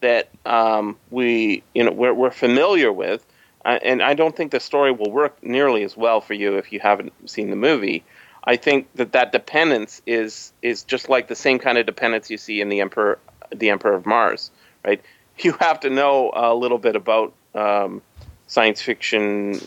[0.00, 3.24] that um, we you know we're, we're familiar with,
[3.64, 6.72] uh, and I don't think the story will work nearly as well for you if
[6.72, 8.04] you haven't seen the movie.
[8.44, 12.38] I think that that dependence is is just like the same kind of dependence you
[12.38, 13.18] see in the Emperor
[13.50, 14.50] the Emperor of Mars,
[14.84, 15.00] right?
[15.42, 18.02] You have to know a little bit about um,
[18.46, 19.58] science fiction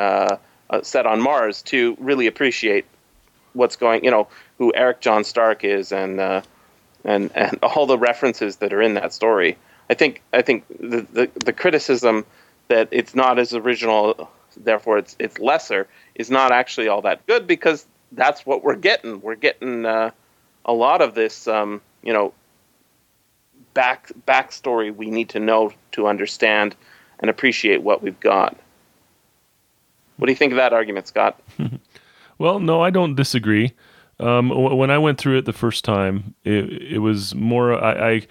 [0.00, 0.36] uh,
[0.70, 2.86] uh, set on Mars to really appreciate
[3.52, 4.04] what's going.
[4.04, 6.42] You know who Eric John Stark is and uh,
[7.04, 9.56] and and all the references that are in that story.
[9.90, 12.24] I think I think the, the the criticism
[12.68, 17.46] that it's not as original, therefore it's it's lesser, is not actually all that good
[17.46, 19.20] because that's what we're getting.
[19.20, 20.10] We're getting uh,
[20.64, 22.32] a lot of this, um, you know,
[23.74, 26.74] back backstory we need to know to understand
[27.18, 28.56] and appreciate what we've got.
[30.20, 31.40] What do you think of that argument, Scott?
[32.38, 33.74] Well, no, I don't disagree.
[34.18, 37.74] Um, when I went through it the first time, it, it was more.
[37.74, 38.26] I, I,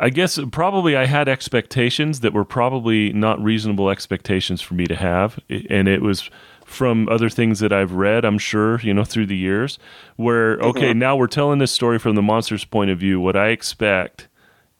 [0.00, 4.96] I guess probably I had expectations that were probably not reasonable expectations for me to
[4.96, 6.28] have, and it was
[6.64, 8.24] from other things that I've read.
[8.24, 9.78] I'm sure you know through the years,
[10.16, 13.20] where okay, now we're telling this story from the monster's point of view.
[13.20, 14.26] What I expect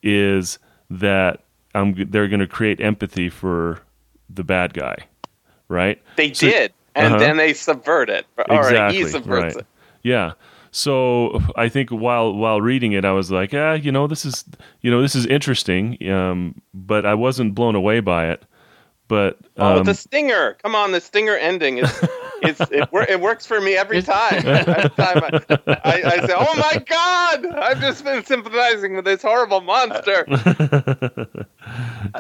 [0.03, 0.59] is
[0.91, 1.45] that
[1.77, 3.83] I'm they're going to create empathy for
[4.35, 4.97] the bad guy,
[5.69, 6.01] right?
[6.17, 7.19] They So- did, and Uh-huh.
[7.19, 8.27] then they subvert it.
[8.49, 9.67] Or he subverts it.
[10.03, 10.33] Yeah.
[10.73, 14.45] So I think while while reading it, I was like, ah, you know, this is
[14.83, 18.45] you know this is interesting, um, but I wasn't blown away by it.
[19.09, 20.57] But Oh, um, the stinger!
[20.63, 21.91] Come on, the stinger ending is
[22.43, 24.35] it's it, it works for me every time.
[24.47, 25.41] every time I,
[25.85, 30.25] I, I say, "Oh my God, I've just been sympathizing with this horrible monster."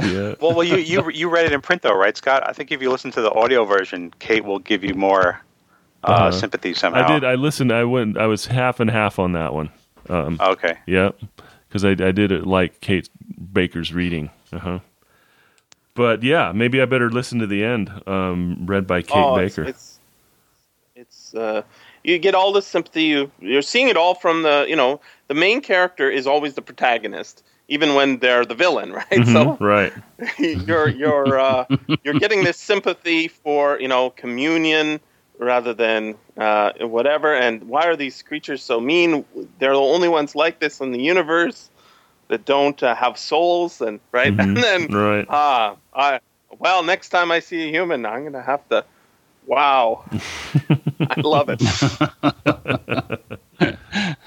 [0.03, 2.43] yeah, Well, well, you, you you read it in print though, right, Scott?
[2.49, 5.41] I think if you listen to the audio version, Kate will give you more
[6.05, 6.33] uh, Uh-huh.
[6.33, 7.05] sympathy somehow.
[7.07, 7.25] I did.
[7.25, 7.73] I listened.
[7.73, 8.17] I went.
[8.19, 9.71] I was half and half on that one.
[10.09, 10.79] Um, okay.
[10.87, 11.11] yeah,
[11.69, 13.09] because I, I did it like Kate
[13.53, 14.31] Baker's reading.
[14.53, 14.79] Uh huh.
[15.95, 17.91] But yeah, maybe I better listen to the end.
[18.07, 19.69] Um, read by Kate oh, it's- Baker.
[19.69, 19.99] It's
[20.97, 21.63] it's, uh,
[22.05, 23.05] you get all the sympathy.
[23.05, 26.63] You you're seeing it all from the you know the main character is always the
[26.63, 29.27] protagonist, even when they're the villain, right?
[29.27, 29.93] So Mhm, right.
[30.39, 31.67] you're you're uh,
[32.05, 35.01] you're getting this sympathy for you know communion
[35.39, 37.35] rather than uh, whatever.
[37.35, 39.25] And why are these creatures so mean?
[39.59, 41.71] They're the only ones like this in the universe
[42.29, 44.35] that don't uh, have souls, and right.
[44.35, 45.27] Mhm, And then right.
[45.29, 46.21] ah, I
[46.59, 48.85] well, next time I see a human, I'm gonna have to.
[49.51, 50.05] Wow,
[51.01, 51.61] I love it.
[51.61, 53.19] I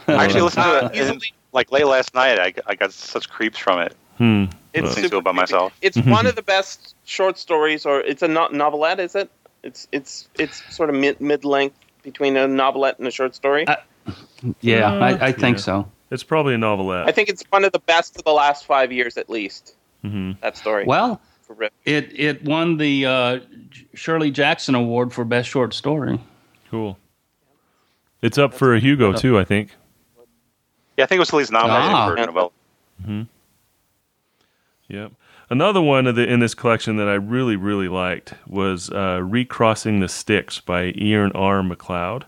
[0.07, 2.39] actually listened Uh, to it in, easily- like late last night.
[2.39, 3.95] I, I got such creeps from it.
[4.17, 4.45] Hmm.
[4.73, 5.73] It's Listening to super it by myself.
[5.81, 9.31] It's one of the best short stories, or it's a no- novelette, is it?
[9.63, 13.65] It's it's it's sort of mid mid length between a novelette and a short story.
[13.65, 13.77] Uh,
[14.59, 15.63] Yeah, I, I think Yeah.
[15.63, 15.91] so.
[16.11, 17.07] It's probably a novelette.
[17.07, 19.75] I think it's one of the best of the last five years, at least.
[20.01, 20.83] hmm That story.
[20.85, 21.73] Well, for Rip.
[21.85, 23.39] it it won the uh,
[23.93, 26.19] Shirley Jackson Award for Best Short Story.
[26.71, 26.97] Cool.
[28.21, 29.71] It's up for a Hugo too, I think.
[30.97, 32.07] Yeah, I think it was at least nominated Ah.
[32.07, 32.53] for a Nobel.
[34.89, 35.11] Yep.
[35.49, 39.99] Another one of the in this collection that I really really liked was uh, "Recrossing
[39.99, 41.61] the Styx" by Ian R.
[41.61, 42.25] MacLeod,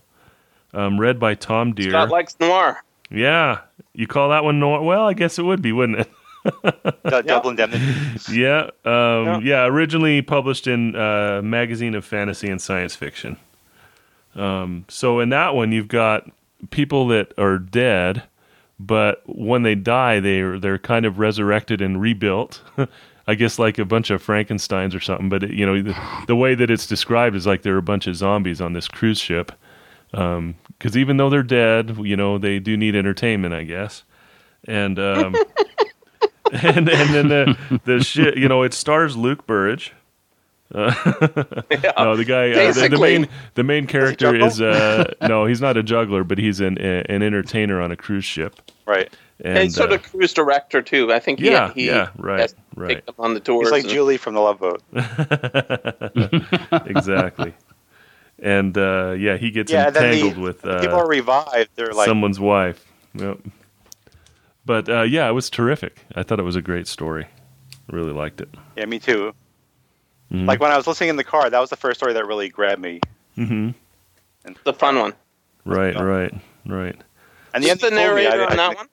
[0.74, 1.90] um, read by Tom Deere.
[1.90, 2.82] Scott likes noir.
[3.10, 3.60] yeah,
[3.94, 4.82] you call that one noir?
[4.82, 6.10] Well, I guess it would be, wouldn't it?
[7.04, 7.84] Du- Double indemnity.
[8.32, 9.38] yeah, um, Yeah.
[9.42, 9.66] yeah.
[9.66, 13.36] Originally published in uh, Magazine of Fantasy and Science Fiction.
[14.34, 16.30] Um, so in that one, you've got
[16.70, 18.22] people that are dead,
[18.78, 22.60] but when they die, they're they're kind of resurrected and rebuilt.
[23.28, 25.28] I guess like a bunch of Frankenstein's or something.
[25.28, 25.96] But it, you know, the,
[26.28, 28.86] the way that it's described is like there are a bunch of zombies on this
[28.88, 29.50] cruise ship.
[30.12, 34.04] Because even though they're dead, you know, they do need entertainment, I guess.
[34.68, 35.34] And um,
[36.62, 39.92] and and then the the shit, you know, it stars Luke Burrage.
[40.74, 40.92] Uh,
[41.96, 45.76] no, the guy, uh, the, the main the main character is uh, no, he's not
[45.76, 48.60] a juggler, but he's an an entertainer on a cruise ship.
[48.84, 49.12] Right.
[49.44, 51.12] And, he's sort uh, of cruise director too.
[51.12, 53.04] I think he, Yeah, he yeah, right, right.
[53.04, 53.66] them on the tours.
[53.66, 54.82] He's like and- Julie from the Love Boat.
[56.86, 57.54] exactly.
[58.38, 61.70] And uh, yeah, he gets Yeah, then the- entangled with People uh, are revived.
[61.74, 62.82] They're like, someone's wife.
[63.14, 63.38] Yep.
[64.66, 66.04] But uh, yeah, it was terrific.
[66.14, 67.26] I thought it was a great story.
[67.90, 68.48] Really liked it.
[68.76, 69.32] yeah, me too.
[70.32, 70.46] Mhm.
[70.46, 72.48] Like when I was listening in the car, that was the first story that really
[72.48, 73.00] grabbed me.
[73.38, 73.70] Mm-hmm.
[74.44, 75.14] And the fun one.
[75.64, 76.02] Right, Yeah.
[76.02, 76.34] right,
[76.66, 76.96] right.
[77.54, 78.88] And the Who's the ending told me, narrator I- on I that think- one?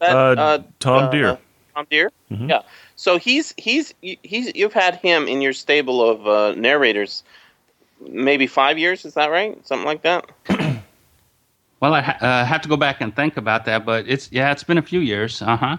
[0.00, 1.38] That, Uh, Tom uh, Dheere.
[1.74, 2.10] Tom Dheere.
[2.30, 2.48] Mhm.
[2.48, 2.62] Yeah.
[2.94, 7.24] So he's he's he's you've had him in your stable of uh, narrators,
[8.08, 9.04] maybe five years.
[9.04, 9.58] Is that right?
[9.66, 10.26] Something like that.
[11.80, 14.50] Well, I ha- uh, have to go back and think about that, but it's yeah,
[14.52, 15.42] it's been a few years.
[15.42, 15.76] Uh huh.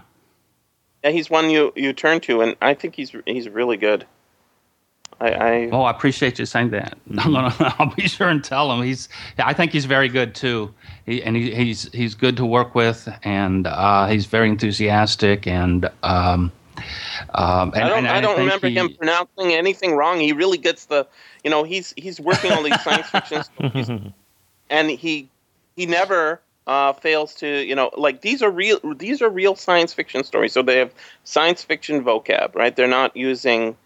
[1.03, 4.05] Yeah, he's one you you turn to, and I think he's he's really good.
[5.21, 6.97] I, I Oh, I appreciate you saying that.
[7.17, 8.81] I'm gonna, I'll be sure and tell him.
[8.83, 10.73] He's, I think he's very good too.
[11.05, 15.89] He, and he, he's he's good to work with, and uh, he's very enthusiastic, and
[16.03, 16.51] um,
[17.33, 20.19] um, and, I don't and I don't remember he- him pronouncing anything wrong.
[20.19, 21.07] He really gets the
[21.43, 23.89] you know he's he's working all these science fiction stories,
[24.69, 25.29] and he
[25.79, 29.93] he never uh, fails to you know like these are real these are real science
[29.93, 30.51] fiction stories.
[30.53, 30.91] So they have
[31.23, 32.75] science fiction vocab, right?
[32.75, 33.77] They're not using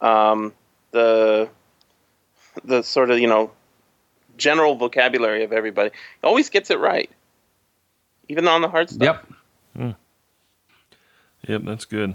[0.00, 0.54] um,
[0.92, 1.48] the
[2.64, 3.50] the sort of you know
[4.38, 5.90] general vocabulary of everybody.
[5.90, 7.10] He always gets it right,
[8.28, 9.18] even on the hard stuff.
[9.76, 9.96] Yep.
[11.48, 12.14] Yep, that's good.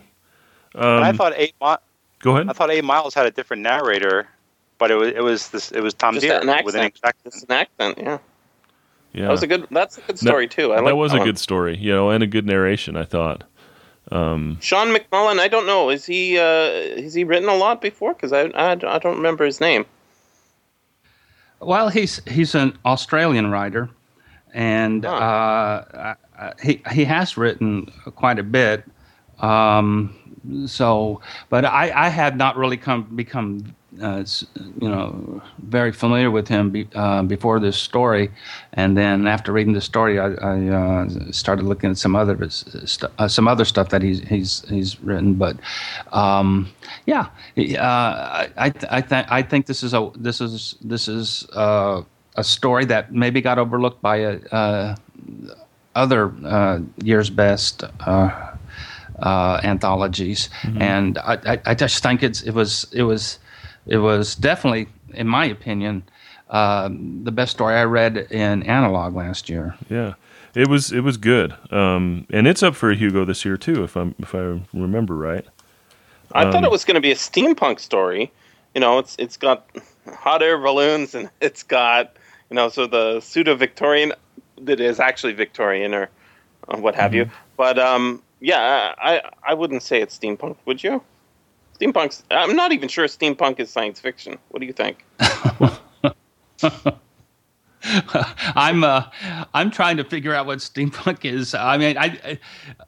[0.95, 1.53] and I Um, thought eight.
[1.61, 1.75] Mi-
[2.19, 2.49] go ahead.
[2.49, 4.27] I thought Eight Miles had a different narrator,
[4.77, 6.93] but it was it was this it was Tom Just Dheere an with an accent.
[6.95, 7.19] exact.
[7.25, 8.17] It's an accent, yeah.
[9.13, 9.67] Yeah, That was a good.
[9.71, 10.73] That's a good story too.
[10.73, 11.25] I like that was a one.
[11.27, 12.95] good story, you know, and a good narration.
[12.95, 13.43] I thought.
[14.11, 15.89] Um, Sean McMullen, I don't know.
[15.89, 18.13] Is he uh, has he written a lot before?
[18.13, 19.85] Because I, I I don't remember his name.
[21.59, 23.89] Well, he's he's an Australian writer,
[24.53, 25.11] and Huh.
[25.11, 28.83] uh, uh, he he has written quite a bit.
[29.39, 30.15] Um,
[30.67, 34.23] so, but I, I had not really come become uh,
[34.79, 38.31] you know very familiar with him be, uh, before this story,
[38.73, 43.11] and then after reading the story, I, I uh, started looking at some other st-
[43.17, 45.35] uh, some other stuff that he's he's he's written.
[45.35, 45.57] But
[46.11, 46.69] um,
[47.05, 51.07] yeah, uh, I I th- I, th- I think this is a this is this
[51.07, 52.01] is uh,
[52.35, 54.95] a story that maybe got overlooked by uh, uh,
[55.95, 57.83] other uh, year's best.
[58.01, 58.53] Uh,
[59.19, 63.39] uh, anthologies, and I, I, I just think it's it was it was
[63.87, 66.03] it was definitely, in my opinion,
[66.49, 69.75] um, the best story I read in analog last year.
[69.89, 70.13] yeah,
[70.55, 73.83] it was it was good, um, and it's up for a Hugo this year too,
[73.83, 75.45] if I'm if I remember right.
[76.33, 78.31] I thought Um, it was going to be a steampunk story.
[78.73, 79.69] You know, it's it's got
[80.13, 82.15] hot air balloons and it's got
[82.49, 84.13] you know so the pseudo Victorian
[84.61, 86.09] that is actually Victorian or
[86.67, 87.29] uh, what have you.
[87.55, 90.55] But um, yeah, I I wouldn't say it's steampunk.
[90.65, 91.01] Would you?
[91.79, 92.23] Steampunk's.
[92.31, 94.37] I'm not even sure steampunk is science fiction.
[94.49, 95.05] What do you think?
[98.55, 99.03] I'm uh,
[99.53, 101.53] I'm trying to figure out what steampunk is.
[101.53, 102.39] I mean, I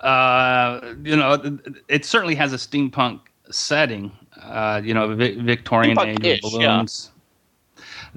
[0.04, 3.22] uh, you know, it certainly has a steampunk
[3.52, 4.12] setting.
[4.42, 7.12] Uh, you know, vi- Victorian age Steampunk-ish, of balloons.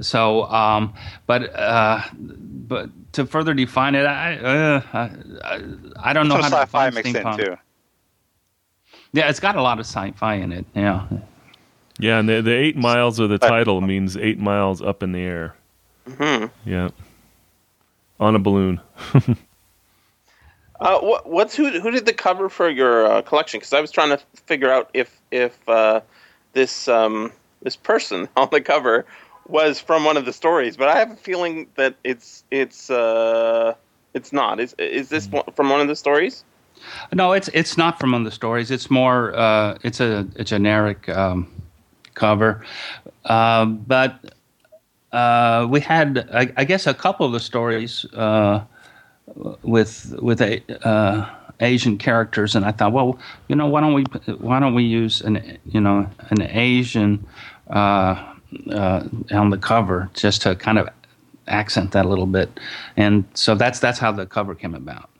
[0.00, 0.94] So, um,
[1.26, 5.10] but uh, but to further define it, I uh, I,
[5.44, 5.62] I,
[5.98, 7.58] I don't know So how to sci-fi define mixed in steampunk.
[9.12, 9.20] Too.
[9.20, 10.66] Yeah, it's got a lot of sci-fi in it.
[10.74, 11.06] Yeah.
[11.98, 15.20] Yeah, and the, the eight miles of the title means eight miles up in the
[15.20, 15.54] air.
[16.18, 16.46] Hmm.
[16.64, 16.88] Yeah,
[18.18, 18.80] on a balloon.
[20.82, 21.80] Uh, what, what's who?
[21.80, 23.60] Who did the cover for your uh, collection?
[23.60, 26.00] Because I was trying to figure out if if uh,
[26.54, 27.30] this um,
[27.62, 29.06] this person on the cover
[29.46, 33.74] was from one of the stories, but I have a feeling that it's it's uh,
[34.12, 34.58] it's not.
[34.58, 36.42] Is is this from one of the stories?
[37.12, 38.70] No, it's it's not from one of the stories.
[38.70, 41.50] It's more uh, it's a, a generic um,
[42.14, 42.64] cover,
[43.24, 44.34] uh, but
[45.12, 48.64] uh, we had I, I guess a couple of the stories uh,
[49.62, 51.28] with with a, uh,
[51.60, 53.18] Asian characters, and I thought, well,
[53.48, 54.04] you know, why don't we
[54.38, 57.26] why don't we use an you know an Asian
[57.70, 58.34] uh,
[59.30, 60.88] on the cover just to kind of
[61.48, 62.58] accent that a little bit,
[62.96, 65.11] and so that's that's how the cover came about.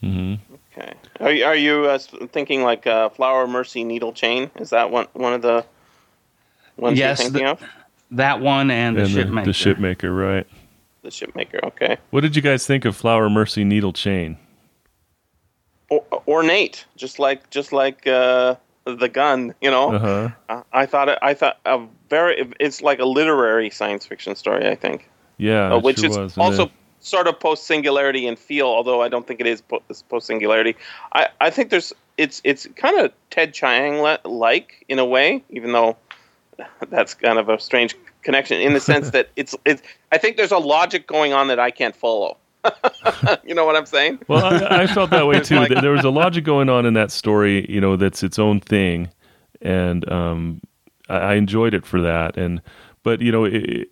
[0.00, 0.34] Hmm
[0.78, 0.92] Okay.
[1.20, 1.98] Are you, are you uh,
[2.32, 4.50] thinking like uh, Flower Mercy Needle Chain?
[4.56, 5.64] Is that one one of the
[6.76, 7.62] ones Yes, you're thinking the- of?
[8.12, 9.46] That one and the and ship the, maker.
[9.46, 10.46] the shipmaker, right?
[11.02, 11.60] The shipmaker.
[11.64, 11.96] Okay.
[12.10, 14.36] What did you guys think of Flower Mercy Needle Chain?
[15.88, 19.54] Or, ornate, just like just like uh, the gun.
[19.60, 19.94] You know.
[19.94, 20.28] Uh huh.
[20.48, 24.68] I- I thought it, I thought a very it's like a literary science fiction story.
[24.68, 26.38] I think, Yeah, uh, which sure is was.
[26.38, 28.66] Also the- sort of post singularity in feel.
[28.66, 30.76] Although I don't think it is post singularity.
[31.12, 35.72] I, I think there's it's it's kind of Ted Chiang like in a way, even
[35.72, 35.96] though
[36.90, 39.82] that's kind of a strange connection in the sense that it's it's.
[40.12, 42.36] I think there's a logic going on that I can't follow.
[43.44, 44.18] you know what I'm saying?
[44.26, 45.56] Well, I, I felt that way too.
[45.56, 48.58] like- there was a logic going on in that story, you know, that's its own
[48.58, 49.08] thing,
[49.62, 50.60] and um,
[51.08, 52.36] I, I enjoyed it for that.
[52.36, 52.60] And
[53.04, 53.88] but you know, it,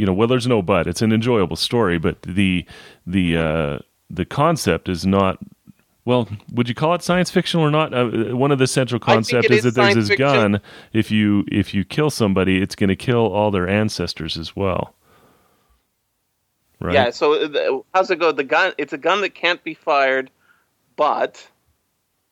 [0.00, 0.86] you know, well, there's no but.
[0.86, 2.64] It's an enjoyable story, but the
[3.06, 3.78] the uh,
[4.08, 5.38] the concept is not.
[6.06, 7.92] Well, would you call it science fiction or not?
[7.92, 10.26] Uh, one of the central concepts is is that there's this fiction.
[10.26, 10.60] gun.
[10.94, 14.94] If you if you kill somebody, it's going to kill all their ancestors as well.
[16.80, 16.94] Right?
[16.94, 17.10] Yeah.
[17.10, 18.32] So uh, how's it go?
[18.32, 18.72] The gun.
[18.78, 20.30] It's a gun that can't be fired,
[20.96, 21.46] but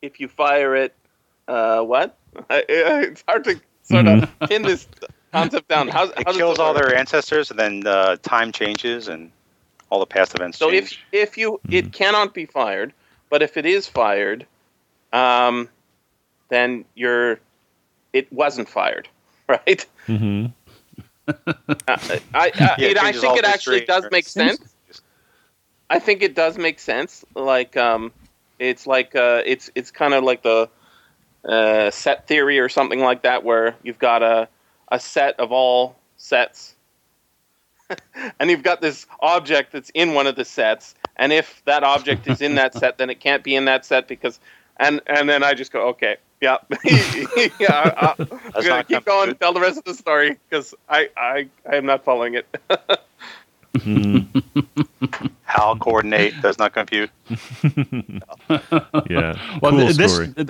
[0.01, 0.95] if you fire it,
[1.49, 2.17] uh, what?
[2.51, 4.89] It's hard to sort of pin this
[5.33, 5.89] concept down.
[5.89, 9.31] How's, It how does kills it all their ancestors, and then uh, time changes, and
[9.91, 11.05] all the past events So if change.
[11.13, 12.93] if you it cannot be fired,
[13.31, 14.47] but if it is fired,
[15.13, 15.69] um,
[16.51, 17.41] then you're
[18.13, 19.09] it wasn't fired,
[19.49, 19.85] right?
[20.07, 20.47] hmm
[21.27, 21.35] Uh,
[21.89, 23.87] I, I, Yeah, it, I think it actually history.
[23.87, 24.61] does make sense.
[25.91, 27.25] I think it does make sense.
[27.35, 28.13] Like, um,
[28.59, 30.69] it's like uh, it's it's kind of like the
[31.49, 34.49] uh, set theory or something like that, where you've got a
[34.91, 36.75] a set of all sets,
[38.41, 42.27] and you've got this object that's in one of the sets, and if that object
[42.27, 44.41] is in that set, then it can't be in that set because,
[44.79, 48.15] and and then I just go, okay, yeah, yeah, I,
[48.55, 49.41] I'm gonna keep going, complicated.
[49.41, 52.47] tell the rest of the story because I I I am not following it.
[55.43, 57.11] How coordinate does not compute.
[59.09, 59.39] Yeah.
[59.63, 60.33] Well, cool th- this, story.
[60.35, 60.49] th-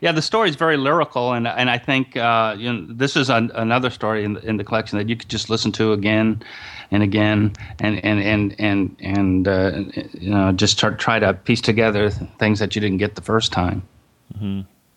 [0.00, 3.30] yeah, the story is very lyrical, and and I think uh, you know this is
[3.30, 6.42] an, another story in the, in the collection that you could just listen to again
[6.90, 9.82] and again, and and and and and uh,
[10.12, 13.52] you know just try, try to piece together things that you didn't get the first
[13.52, 13.82] time.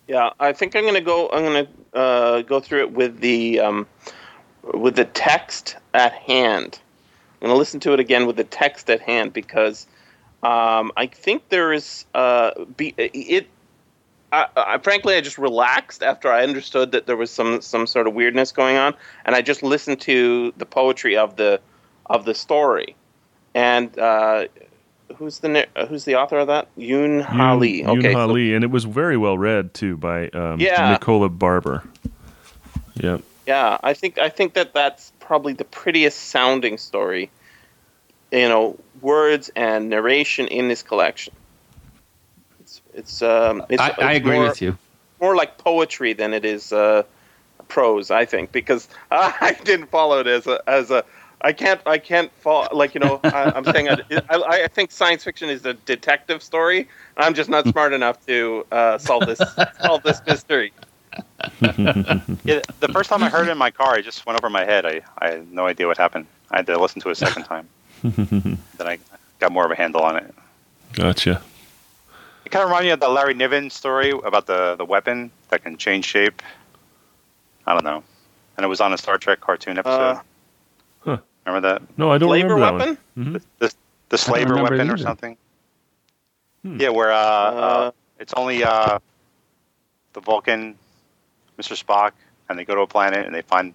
[0.07, 1.29] Yeah, I think I'm gonna go.
[1.29, 3.87] I'm gonna uh, go through it with the um,
[4.73, 6.79] with the text at hand.
[7.41, 9.87] I'm gonna listen to it again with the text at hand because
[10.43, 13.47] um, I think there is uh, be it.
[14.34, 18.07] I, I, frankly, I just relaxed after I understood that there was some some sort
[18.07, 21.61] of weirdness going on, and I just listened to the poetry of the
[22.07, 22.95] of the story.
[23.53, 24.47] And uh,
[25.17, 26.67] who's the who's the author of that?
[26.75, 27.84] Yoon Ha Lee.
[27.84, 30.91] Yoon Okay, Ha so- Lee, and it was very well read too by um, Yeah.
[30.91, 31.84] Nicola Barber.
[32.95, 33.19] Yeah.
[33.45, 37.29] Yeah, I think I think that that's probably the prettiest sounding story,
[38.31, 41.34] you know, words and narration in this collection.
[42.93, 44.77] It's it's um it's, I, I agree more, with you.
[45.19, 47.03] More like poetry than it is uh,
[47.67, 51.03] prose, I think, because I didn't follow it as a as a.
[51.41, 51.81] I can't.
[51.85, 52.69] I can't follow.
[52.71, 53.89] Like you know, I, I'm saying.
[53.89, 53.97] I,
[54.29, 56.87] I, I think science fiction is a detective story.
[57.17, 59.41] I'm just not smart enough to uh, solve this
[59.81, 60.71] solve this mystery.
[62.45, 64.65] Yeah, the first time I heard it in my car, it just went over my
[64.65, 64.85] head.
[64.85, 66.25] I, I had no idea what happened.
[66.51, 67.69] I had to listen to it a second time.
[68.03, 68.99] then I
[69.39, 70.33] got more of a handle on it.
[70.93, 71.41] Gotcha.
[72.45, 75.63] It kind of reminded me of the Larry Niven story about the, the weapon that
[75.63, 76.41] can change shape.
[77.65, 78.03] I don't know.
[78.57, 80.17] And it was on a Star Trek cartoon episode.
[80.17, 80.21] Uh,
[81.05, 81.17] Huh.
[81.45, 81.81] Remember that?
[81.97, 82.97] No, I don't Flavor remember that weapon.
[83.15, 83.25] one.
[83.35, 83.41] Mhm.
[83.59, 83.73] The,
[84.09, 85.35] the slaver weapon or something?
[86.63, 86.79] Hmm.
[86.79, 88.99] Yeah, where uh, uh, Uh, it's only uh,
[90.13, 90.75] the Vulcan,
[91.59, 91.75] Mr.
[91.81, 92.11] Spock,
[92.47, 93.73] and they go to a planet and they find.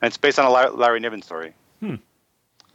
[0.00, 1.52] And it's based on a Larry, Larry Niven story.
[1.80, 1.96] Yeah,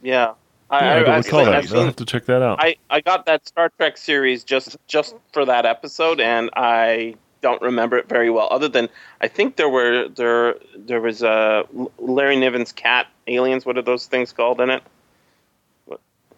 [0.02, 0.32] Yeah,
[0.70, 1.76] I, I, don't I, recall I've that.
[1.76, 2.58] I'll have to check that out.
[2.60, 7.60] I, I got that Star Trek series just just for that episode, and I don't
[7.62, 8.48] remember it very well.
[8.50, 8.88] Other than
[9.20, 11.64] I think there were there there was uh,
[11.98, 13.66] Larry Niven's cat aliens.
[13.66, 14.82] What are those things called in it?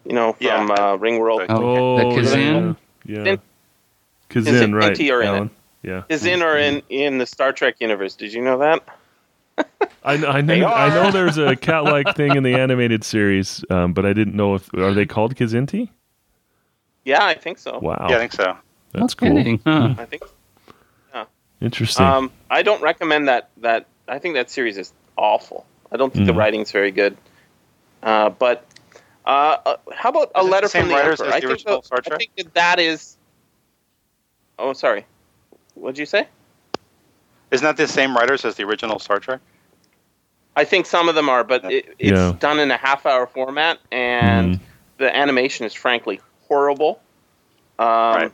[0.05, 0.63] You know, from Yeah.
[0.73, 1.47] uh, Ringworld.
[1.47, 2.21] The- oh, The yeah.
[2.21, 2.77] Kzin?
[3.05, 3.33] Yeah.
[3.33, 3.39] Is
[4.45, 4.93] Kzin, right.
[4.93, 5.25] Inti in it?
[5.25, 5.49] Alan.
[5.83, 6.03] Yeah.
[6.09, 8.15] Is in or in in the Star Trek universe?
[8.15, 8.83] Did you know that?
[10.03, 13.03] I, kn- I, They knew, I know there's a cat like thing in the animated
[13.03, 14.73] series, um, but I didn't know if.
[14.73, 15.89] Are they called Kzinti?
[17.03, 17.79] Yeah, I think so.
[17.79, 18.07] Wow.
[18.09, 18.57] Yeah, I think so.
[18.93, 19.37] That's No cool.
[19.37, 19.95] kidding, huh?
[19.97, 20.23] I think.
[21.59, 22.05] Interesting.
[22.05, 23.49] Um, I don't recommend that.
[23.57, 25.65] That I think that series is awful.
[25.91, 26.37] I don't think the Mhm.
[26.37, 27.17] writing's very good.
[28.03, 28.63] Uh, but
[29.25, 31.27] uh, uh, how about a Is it the letter same from the writers Emperor?
[31.27, 33.17] as I the think, original that- I think that that is
[34.59, 35.05] oh, sorry.
[35.73, 36.27] What did you say?
[37.49, 39.39] Isn't that the same writers as the original Star Trek?
[40.57, 42.33] I think some of them are, but it, it's Yeah.
[42.39, 44.59] done in a half-hour format, and Mhm.
[44.97, 46.99] the animation is frankly horrible.
[47.79, 48.31] Um, Right.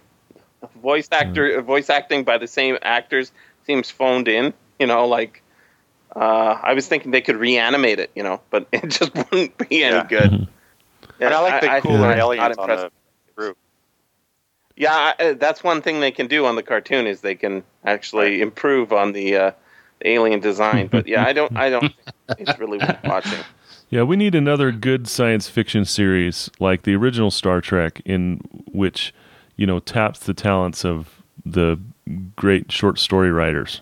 [0.82, 3.34] Voice actor, voice acting by the same actors
[3.68, 4.54] seems phoned in.
[4.80, 5.42] You know, like
[6.16, 8.12] uh, I was thinking they could reanimate it.
[8.16, 10.08] You know, but it just wouldn't be any Yeah.
[10.08, 10.48] good.
[11.20, 12.94] And I like the I- cooler I'm aliens on impressed.
[13.28, 13.58] the group.
[14.78, 17.64] Yeah, I- uh, that's one thing they can do on the cartoon is they can
[17.84, 19.56] actually improve on the, uh, the
[20.04, 20.88] alien design.
[20.88, 23.40] But yeah, I don't, I don't think it's really worth watching.
[23.90, 28.42] Yeah, we need another good science fiction series like the original Star Trek, in
[28.72, 29.14] which
[29.56, 31.80] you know taps the talents of the
[32.36, 33.82] great short story writers.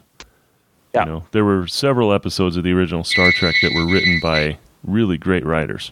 [0.94, 1.06] Yeah.
[1.06, 4.58] You know, there were several episodes of the original Star Trek that were written by
[4.84, 5.92] really great writers.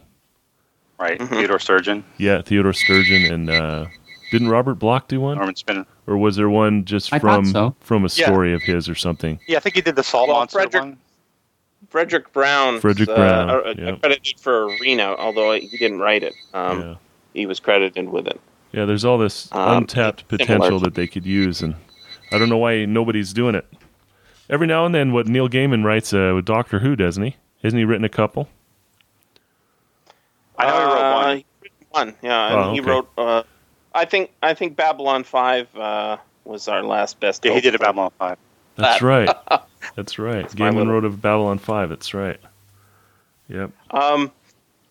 [0.99, 1.17] Right.
[1.17, 1.33] Mm-hmm.
[1.35, 3.85] Theodore Sturgeon, Yeah, Theodore Sturgeon and uh,
[4.31, 5.85] didn't Robert Bloch do one, Norman Spinrad.
[6.09, 7.75] Or was there one just I from so.
[7.81, 8.25] from a Yeah.
[8.25, 9.39] story of his or something?
[9.47, 10.97] Yeah, I think he did the Salt Well, Monster Fredric- one.
[11.91, 12.79] Fredric Brown.
[12.81, 13.95] Fredric uh, Brown, uh, yeah.
[13.97, 16.33] credited for Arena, although he didn't write it.
[16.53, 16.95] Um, yeah,
[17.33, 18.39] He was credited with it.
[18.71, 18.85] yeah.
[18.85, 21.75] There's all this Um, untapped potential that they could use, and
[22.31, 23.65] I don't know why nobody's doing it.
[24.49, 27.35] Every now and then, what Neil Gaiman writes uh, with Doctor Who, doesn't he?
[27.61, 28.49] Hasn't he written a couple?
[30.57, 31.37] I know he wrote Uh, one.
[31.37, 32.47] he wrote one, yeah.
[32.47, 32.89] and Oh, He okay.
[32.89, 33.45] wrote.
[33.93, 34.31] I think.
[34.41, 37.43] I think Babylon Five uh, was our last best.
[37.45, 38.37] Yeah, he did a Babylon 5.
[38.75, 39.29] That's right.
[39.95, 40.43] That's right.
[40.59, 41.89] my Gaiman little- wrote of Babylon Five.
[41.89, 42.39] That's right.
[43.47, 43.71] Yep.
[43.91, 44.31] Um,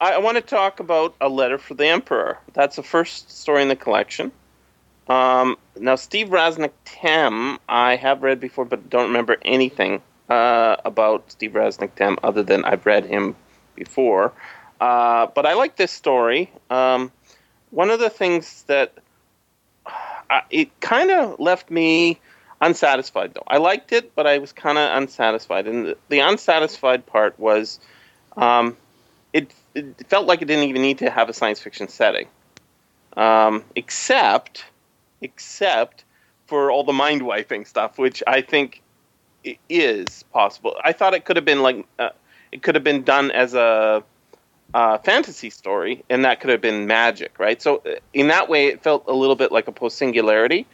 [0.01, 2.39] I, I want to talk about a letter for the emperor.
[2.55, 4.33] That's the first story in the collection.
[5.09, 11.31] Um, now, Steve Rasnic Tem, I have read before, but don't remember anything uh, about
[11.31, 13.35] Steve Rasnic Tem other than I've read him
[13.75, 14.33] before.
[14.81, 16.51] Uh, but I like this story.
[16.69, 17.11] Um,
[17.71, 18.93] one of the things that
[20.31, 22.21] uh, it kind of left me
[22.61, 23.45] unsatisfied, though.
[23.47, 25.67] I liked it, but I was kind of unsatisfied.
[25.67, 27.81] And the, the unsatisfied part was
[28.37, 28.77] um,
[29.33, 32.29] it, it felt like it didn't even need to have a science fiction setting,
[33.17, 34.65] um, except
[35.21, 36.05] except
[36.47, 38.83] for all the mind wiping stuff, which I think
[39.69, 40.77] is possible.
[40.83, 42.11] I thought it could have been like uh,
[42.53, 44.03] it could have been done as a
[44.75, 47.61] uh, fantasy story, and that could have been magic, right?
[47.61, 50.67] So in that way, it felt a little bit like a post singularity.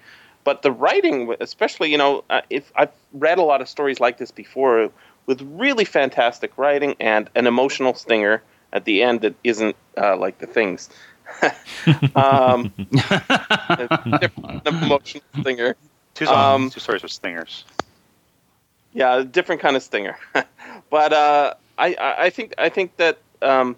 [0.42, 4.18] But the writing, especially, you know, uh, if I've read a lot of stories like
[4.18, 4.90] this before,
[5.26, 8.42] with really fantastic writing and an emotional stinger
[8.72, 10.90] at the end that isn't uh, like the things.
[12.16, 15.76] um, different emotional stinger.
[16.14, 17.64] Two, Um, two stories with stingers.
[18.92, 20.18] Yeah, a different kind of stinger.
[20.90, 23.76] but uh, I, I I think I think that um,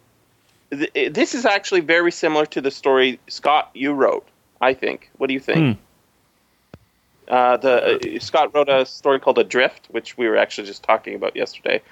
[0.70, 4.26] th- this is actually very similar to the story Scott you wrote.
[4.60, 5.10] I think.
[5.18, 5.78] What do you think?
[7.28, 11.14] Uh, the uh, Scott wrote a story called Adrift, which we were actually just talking
[11.14, 11.82] about yesterday,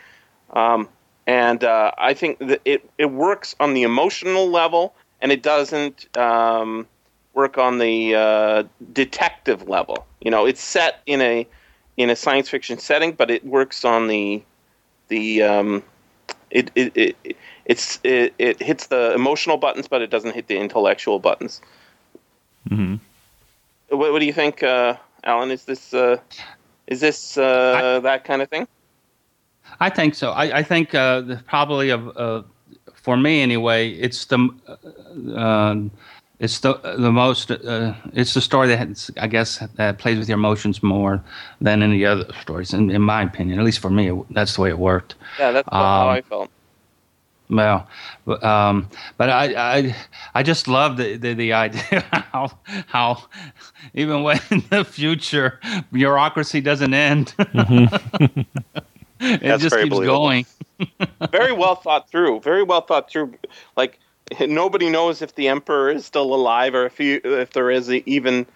[0.53, 0.89] um,
[1.27, 6.17] and uh, I think that it it works on the emotional level, and it doesn't
[6.17, 6.87] um,
[7.35, 8.63] work on the uh,
[8.93, 10.07] detective level.
[10.21, 11.47] You know, it's set in a
[11.97, 14.43] in a science fiction setting, but it works on the
[15.09, 15.83] the um,
[16.51, 17.37] it, it, it
[17.67, 21.61] it's it, it hits the emotional buttons, but it doesn't hit the intellectual buttons.
[22.69, 22.97] hmm
[23.89, 25.51] What, what do you think, uh, Alan?
[25.51, 26.19] Is this uh,
[26.87, 28.67] is this uh, that kind of thing?
[29.81, 30.31] I think so.
[30.31, 32.43] I, I think uh, the, probably of uh,
[32.95, 35.91] for me anyway, it's the uh, um,
[36.39, 40.29] it's the the most uh, it's the story that has, I guess that plays with
[40.29, 41.23] your emotions more
[41.61, 43.59] than any other stories, in, in my opinion.
[43.59, 45.15] At least for me, it, that's the way it worked.
[45.39, 46.51] Yeah, that's how Um, I felt.
[47.51, 47.87] Well,
[48.25, 48.89] but, um,
[49.19, 49.97] but I, I,
[50.35, 52.01] I just love the, the, the idea
[52.33, 53.25] how, how
[53.93, 55.61] even when in the future
[55.93, 58.47] bureaucracy doesn't end, it
[59.21, 60.19] That's just very keeps believable.
[60.21, 60.47] going.
[61.31, 62.41] very well thought through.
[62.41, 63.35] Very well thought through.
[63.77, 63.99] Like
[64.41, 68.47] nobody knows if the emperor is still alive or if he, if there is even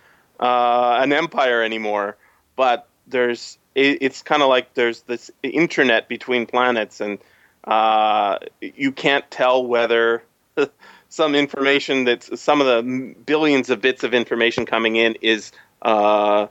[0.41, 2.17] uh, an empire anymore.
[2.57, 7.19] But there's it, it's kind of like there's this internet between planets, and
[7.65, 10.23] uh, you can't tell whether
[11.09, 15.53] some information that's some of the billions of bits of information coming in is.
[15.83, 16.47] Uh,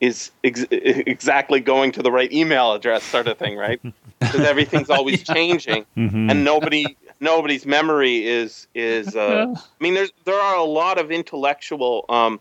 [0.00, 3.80] is ex- exactly going to the right email address, sort of thing, right?
[4.20, 9.14] Because everything's always changing, hmm and nobody nobody's memory is is.
[9.14, 12.40] Uh, I mean, there's there are a lot of intellectual um,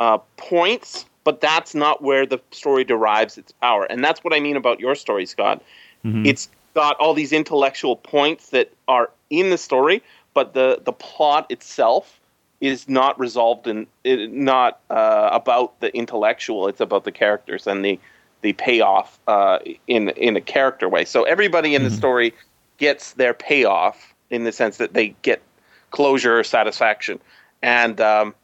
[0.00, 4.40] uh, points, but that's not where the story derives its power, and that's what I
[4.40, 5.62] mean about your story, Scott.
[6.04, 6.26] Mhm.
[6.26, 10.02] It's got all these intellectual points that are in the story,
[10.34, 12.20] but the the plot itself
[12.60, 16.68] is not resolved in it, not uh, about the intellectual.
[16.68, 17.98] It's about the characters and the
[18.42, 21.04] the payoff uh, in in a character way.
[21.04, 22.34] So everybody in the story
[22.78, 25.42] gets their payoff in the sense that they get
[25.90, 27.20] closure or satisfaction,
[27.62, 28.34] and um,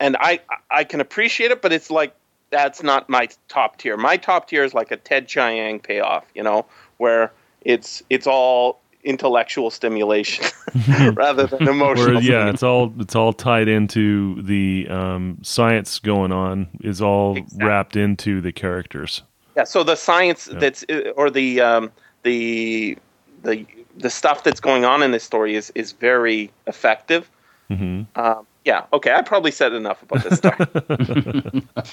[0.00, 0.40] and I
[0.70, 2.14] I can appreciate it, but it's like
[2.50, 3.96] that's not my top tier.
[3.96, 6.66] My top tier is like a Ted Chiang payoff, you know,
[6.98, 7.32] where
[7.64, 10.46] it's it's all intellectual stimulation
[11.14, 12.14] rather than emotional.
[12.14, 17.36] Where, yeah, it's all it's all tied into the um, science going on is all
[17.36, 17.66] Exactly.
[17.66, 19.22] wrapped into the characters.
[19.56, 21.92] Yeah, so the science that's uh, or the um,
[22.22, 22.96] the
[23.42, 27.30] the the stuff that's going on in this story is is very effective.
[27.68, 30.56] hmm Um, yeah, okay, I probably said enough about this story.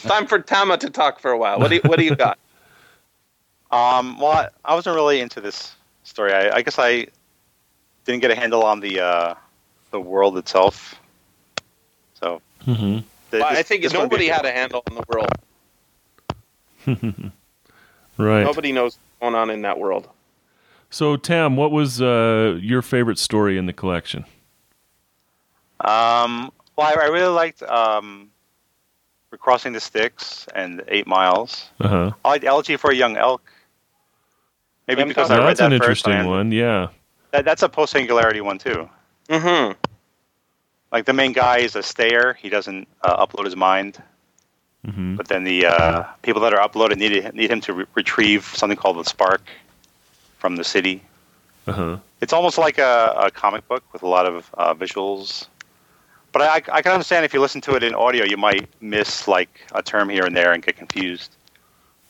[0.08, 1.60] Time for Tama to talk for a while.
[1.60, 2.40] What do you, what do you got?
[3.72, 6.34] Um, well, I, I wasn't really into this story.
[6.34, 7.08] I, I guess I
[8.06, 9.36] didn't get a handle on the uh,
[9.92, 10.96] the world itself.
[12.14, 13.00] So hmm
[13.32, 15.32] th- Well, I think this one would be- nobody had a handle on the world.
[18.18, 18.44] Right.
[18.44, 20.08] Nobody knows what's going on in that world.
[20.92, 24.26] So, Tam, what was uh, your favorite story in the collection?
[25.80, 28.30] Um, well, I, I really liked um,
[29.32, 31.70] Recrossing the Styx and Eight Miles.
[31.80, 32.12] Uh huh.
[32.24, 33.42] I liked Elegy for a Young Elk.
[34.88, 36.52] Maybe I'm because talking- I read that's that an first, interesting and one.
[36.52, 36.88] Yeah.
[37.32, 38.90] That, that's a post singularity one too.
[39.30, 39.74] Mm-hmm.
[40.92, 44.02] Like the main guy is a stayer; he doesn't uh, upload his mind.
[44.86, 48.44] hmm But then the uh, people that are uploaded need need him to re- retrieve
[48.56, 49.42] something called the spark
[50.40, 51.02] from the city.
[51.68, 51.98] Uh huh.
[52.20, 55.48] It's almost like a, a comic book with a lot of uh, visuals.
[56.34, 59.28] But I, I can understand if you listen to it in audio, you might miss
[59.28, 61.36] like a term here and there and get confused.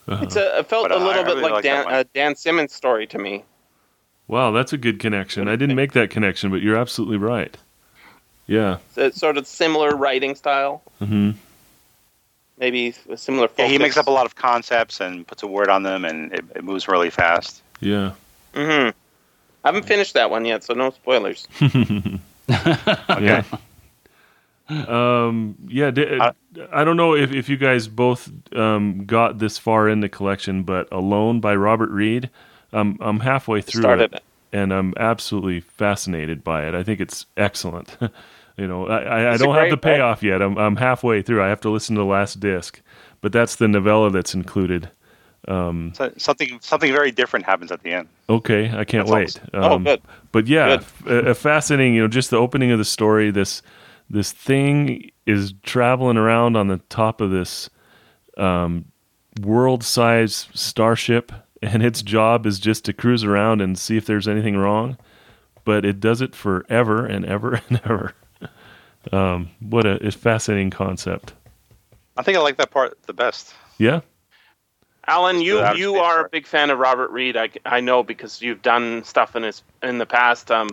[0.08, 0.24] Uh-huh.
[0.24, 1.94] It's a, it felt But, a little I bit really like like Dan, one.
[1.94, 3.44] uh, Dan Simmons' story to me.
[4.28, 5.48] Wow, that's a good connection.
[5.48, 7.56] I didn't make that connection, but you're absolutely right.
[8.48, 8.78] Yeah.
[8.98, 11.32] It's sort of similar writing style, hmm
[12.58, 13.48] maybe a similar.
[13.48, 13.64] Focus.
[13.64, 16.32] Yeah, he makes up a lot of concepts and puts a word on them, and
[16.32, 17.62] it, it moves really fast.
[17.80, 18.12] Yeah.
[18.54, 18.96] Mm-hmm.
[19.64, 21.48] I haven't finished that one yet, so no spoilers.
[22.50, 23.44] Yeah.
[24.70, 25.92] Um, yeah.
[26.72, 30.64] I don't know if, if you guys both um, got this far in the collection,
[30.64, 32.30] but Alone by Robert Reed,
[32.74, 36.76] um, I'm halfway through Started it, and I'm absolutely fascinated by it.
[36.76, 37.98] I think it's excellent.
[38.58, 39.82] you know, I, I, don't have the great book.
[39.82, 40.42] payoff yet.
[40.42, 41.44] I'm, I'm halfway through.
[41.44, 42.82] I have to listen to the last disc,
[43.22, 44.90] but that's the novella that's included.
[45.48, 48.08] Um, So something something very different happens at the end.
[48.30, 49.28] Okay, I can't That's wait.
[49.30, 49.50] awesome.
[49.54, 50.02] Oh, Um, good.
[50.32, 50.80] But yeah, Good.
[50.80, 51.96] f- a fascinating.
[51.96, 53.32] You know, just the opening of the story.
[53.32, 53.64] This
[54.12, 57.70] this thing is traveling around on the top of this
[58.38, 58.86] um,
[59.42, 61.32] world-sized starship,
[61.62, 64.98] and its job is just to cruise around and see if there's anything wrong.
[65.64, 68.16] But it does it forever and ever and ever.
[69.12, 71.34] Um, what a, a fascinating concept.
[72.18, 73.54] I think I like that part the best.
[73.78, 74.02] Yeah.
[75.08, 77.36] Alan, you Without you are for a big fan of Robert Reed.
[77.36, 80.52] I, I know because you've done stuff in his in the past.
[80.52, 80.70] Um,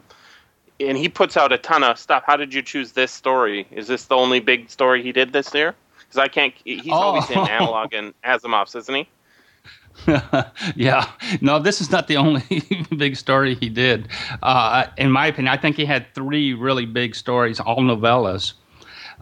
[0.80, 2.22] and he puts out a ton of stuff.
[2.26, 3.66] How did you choose this story?
[3.70, 5.74] Is this the only big story he did this year?
[5.98, 6.54] Because I can't.
[6.64, 7.46] He's always in Oh.
[7.46, 9.08] Analog and Asimov's, isn't he?
[10.76, 11.10] yeah,
[11.40, 12.62] no, this is not the only
[12.96, 14.08] big story he did.
[14.42, 18.52] Uh, in my opinion, I think he had three really big stories, all novellas.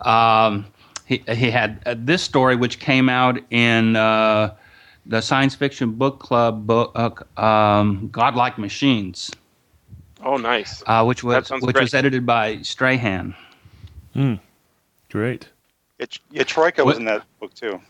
[0.07, 0.67] Um,
[1.07, 4.55] he, he had uh, this story, which came out in uh,
[5.07, 9.31] the science fiction book club book, uh, um, Godlike Machines,
[10.27, 10.83] Oh, nice.
[10.87, 11.83] uh, which was which great.
[11.83, 13.35] was edited by Strahan.
[15.11, 15.49] Great.
[16.01, 17.81] It, yeah, Troika was in that book too.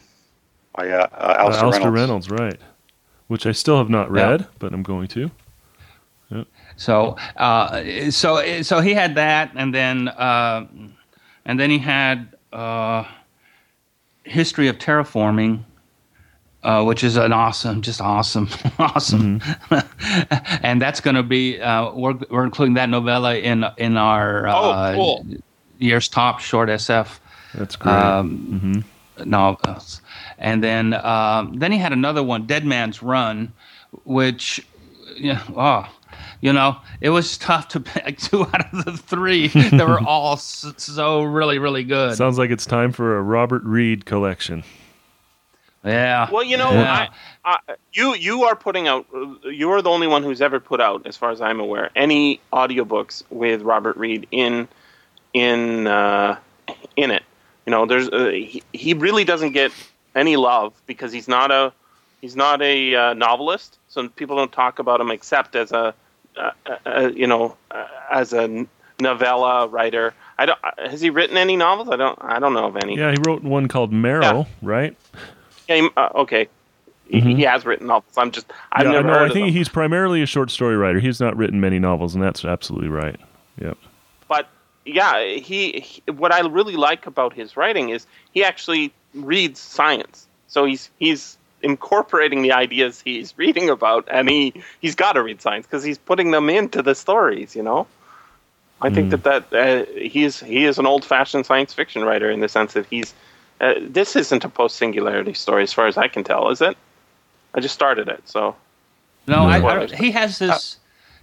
[0.75, 2.31] By uh, uh, Uh, Alastair Alastair Reynolds.
[2.31, 2.61] Reynolds, right?
[3.29, 4.29] Which I still have not Yeah.
[4.31, 5.31] read, but I'm going to.
[6.77, 10.67] So, uh, so, so he had that, and then, uh,
[11.47, 13.05] and then he had uh,
[14.25, 15.65] history of terraforming,
[16.67, 18.49] uh, which is an awesome, just awesome,
[18.81, 19.41] awesome,
[20.63, 24.71] and that's going to be uh, we're we're including that novella in in our Oh,
[24.73, 25.27] uh, cool.
[25.79, 27.21] year's top short SF
[27.55, 27.93] That's great.
[27.95, 28.83] um,
[29.17, 29.31] mm-hmm.
[29.31, 30.03] novels.
[30.39, 33.53] And then um, then he had another one, Dead Man's Run,
[34.05, 34.67] which
[35.17, 35.87] yeah, oh,
[36.41, 39.47] you know, it was tough to pick two out of the three.
[39.49, 42.17] that were all so really really good.
[42.17, 44.65] Sounds like it's time for a Robert Reed collection.
[45.87, 46.29] Yeah.
[46.31, 47.09] Well, you know, Yeah.
[47.45, 49.07] I, I, you you are putting out.
[49.45, 52.41] You are the only one who's ever put out, as far as I'm aware, any
[52.53, 54.69] audiobooks with Robert Reed in
[55.33, 56.39] in uh,
[56.97, 57.23] in it.
[57.67, 59.73] You know, there's uh, he, he really doesn't get
[60.15, 61.73] any love because he's not a
[62.21, 63.79] he's not a uh, novelist.
[63.89, 65.95] So people don't talk about him except as a
[66.37, 66.51] uh,
[66.85, 68.67] uh, you know uh, as a
[69.01, 70.15] novella writer.
[70.39, 70.59] I don't.
[70.63, 71.89] uh, Has he written any novels?
[71.91, 72.19] I don't.
[72.21, 72.97] I don't know of any.
[72.97, 74.45] Yeah, he wrote one called Marrow, Yeah.
[74.63, 74.97] right?
[75.69, 76.49] Yeah, he- uh, okay.
[77.09, 78.13] He, he has written novels.
[78.17, 78.53] I'm just.
[78.73, 80.99] I've yeah, never no, heard I of think he's primarily a short story writer.
[80.99, 83.21] He's not written many novels, and that's absolutely right.
[83.61, 83.79] Yep.
[84.27, 84.49] but
[84.85, 86.03] yeah, he, he.
[86.11, 90.27] What I really like about his writing is he actually reads science.
[90.49, 95.41] So he's he's incorporating the ideas he's reading about, and he he's got to read
[95.41, 97.55] science because he's putting them into the stories.
[97.55, 97.87] You know.
[98.83, 102.49] I think that that uh, he's he is an old-fashioned science fiction writer in the
[102.49, 103.15] sense that he's
[103.61, 106.77] uh, this isn't a post-singularity story as far as I can tell, is it?
[107.55, 108.55] I just started it, so
[109.27, 110.79] No, I, I he has this.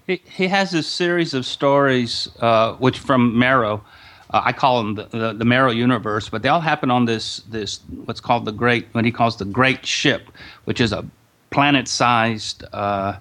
[0.07, 3.85] He, he has this series of stories, uh, which from Marrow,
[4.31, 7.37] uh, I call them the, the, the Marrow universe, but they all happen on this
[7.49, 10.27] this what's called the Great, what he calls the Great Ship,
[10.65, 11.05] which is a
[11.51, 13.17] planet-sized uh,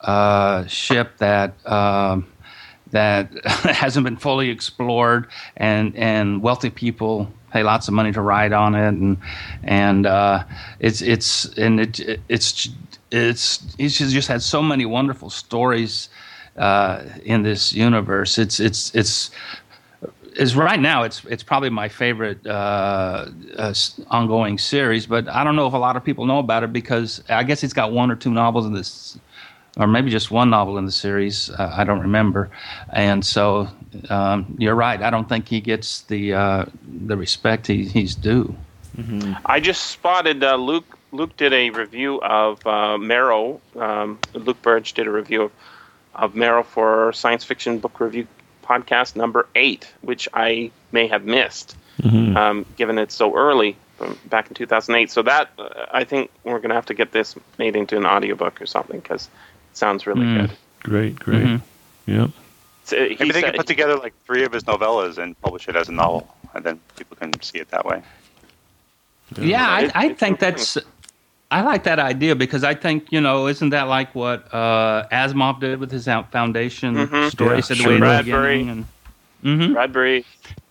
[0.00, 1.54] uh, ship that.
[1.66, 2.26] Um,
[2.90, 5.28] that hasn't been fully explored,
[5.58, 9.18] and and wealthy people pay lots of money to ride on it, and
[9.62, 10.44] and uh,
[10.80, 12.68] it's it's and it it's
[13.10, 16.08] it's he's just had so many wonderful stories
[16.56, 18.38] uh, in this universe.
[18.38, 19.30] It's it's it's
[20.38, 23.26] is right now it's it's probably my favorite uh,
[23.56, 23.74] uh,
[24.08, 27.22] ongoing series, but I don't know if a lot of people know about it because
[27.28, 29.18] I guess it's got one or two novels in this,
[29.78, 31.50] or maybe just one novel in the series.
[31.50, 32.50] Uh, I don't remember,
[32.92, 33.68] and so
[34.10, 35.00] um, you're right.
[35.00, 38.56] I don't think he gets the uh, the respect he, he's due.
[39.44, 40.98] I just spotted uh, Luke.
[41.12, 43.60] Luke did a review of uh, Marrow.
[43.76, 45.52] Um, Luke Burrage did a review of,
[46.14, 48.26] of Marrow for Science Fiction Book Review
[48.64, 54.48] podcast number eight, which I may have missed, um, given it's so early from back
[54.48, 55.10] in 2008.
[55.10, 58.04] So that uh, I think we're going to have to get this made into an
[58.04, 59.30] audiobook or something because it
[59.78, 60.40] sounds really Mm.
[60.40, 60.50] good.
[60.82, 61.44] Great, great.
[61.46, 61.60] Mhm.
[62.06, 62.30] Yep.
[62.82, 65.40] It's, uh, he Maybe they said- could put together like three of his novellas and
[65.40, 68.02] publish it as a novel, and then people can see it that way.
[69.36, 70.78] Yeah, It- I, I think that's.
[71.50, 75.60] I like that idea because I think you know, isn't that like what uh, Asimov
[75.60, 77.30] did with his out- Foundation Mhm.
[77.30, 77.88] stories Yeah, at the sure.
[77.88, 78.58] way at the Bradbury.
[78.58, 78.84] beginning?
[79.44, 80.24] And, hmm Bradbury,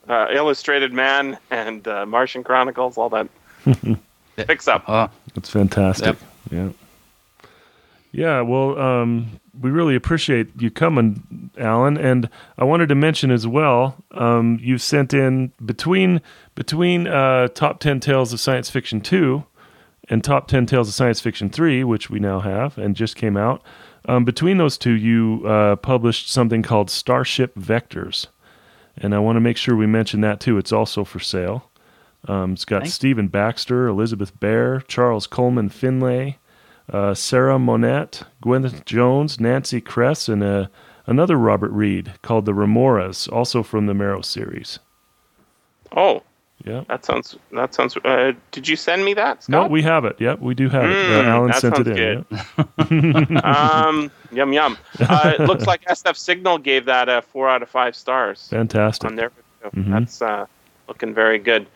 [0.08, 3.28] uh, Illustrated Man, and uh, Martian Chronicles, all that.
[4.46, 4.88] Fix up.
[4.88, 6.16] uh, That's fantastic.
[6.52, 6.70] Yeah.
[8.18, 13.46] Yeah, well, um, we really appreciate you coming, Alan, and I wanted to mention as
[13.46, 14.04] well.
[14.10, 16.22] Um, you sent in between
[16.56, 19.46] between uh, top ten tales of science fiction two
[20.10, 23.38] and top ten tales of science fiction three, which we now have and just came
[23.38, 23.62] out.
[24.06, 28.26] Um, between those two, you uh, published something called Starship Vectors,
[28.98, 30.58] and I want to make sure we mention that too.
[30.58, 31.70] It's also for sale.
[32.28, 36.40] Um, it's got Thank- Stephen Baxter, Elizabeth Bear, Charles Coleman Finlay,
[36.92, 40.68] uh, Sarah Monette, Gwyneth Jones, Nancy Kress, and uh,
[41.06, 44.80] another Robert Reed called The Remoras, also from the Marrow series.
[45.96, 46.24] Oh,
[46.66, 46.84] Yeah.
[46.88, 47.38] that sounds.
[47.52, 47.96] That sounds.
[47.98, 49.48] Uh, did you send me that?
[49.48, 50.20] No, we have it.
[50.20, 50.96] Yep, we do have it.
[50.96, 52.26] Uh, Mm, Alan sent it in.
[52.30, 53.28] good.
[53.32, 53.84] yeah.
[53.88, 54.78] um, yum yum.
[55.00, 59.10] Uh, it looks like SF Signal gave that a four out of five stars Fantastic.
[59.10, 59.32] on their
[59.64, 59.84] review.
[59.84, 59.92] Mhm.
[59.92, 60.46] That's uh,
[60.88, 61.68] looking very good.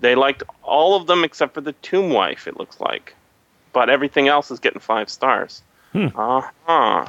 [0.00, 2.46] They liked all of them except for the Tomb Wife.
[2.48, 3.14] It looks like,
[3.72, 5.62] but everything else is getting five stars.
[5.92, 6.06] Hmm.
[6.14, 7.06] Uh huh.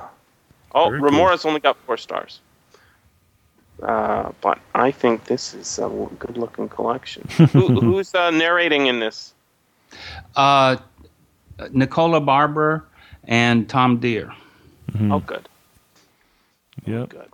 [0.73, 1.09] Oh, Very cool.
[1.09, 2.39] Remora's only got four stars.
[3.83, 5.89] Uh, but I think this is a
[6.19, 7.27] good-looking collection.
[7.51, 9.33] Who, who's uh, narrating in this?
[10.35, 10.77] uh,
[11.71, 12.85] Nicola Barber
[13.25, 14.31] and Tom Dheere.
[14.95, 15.11] Hmm.
[15.11, 15.47] Oh, good,
[16.85, 17.09] Yep.
[17.09, 17.27] good.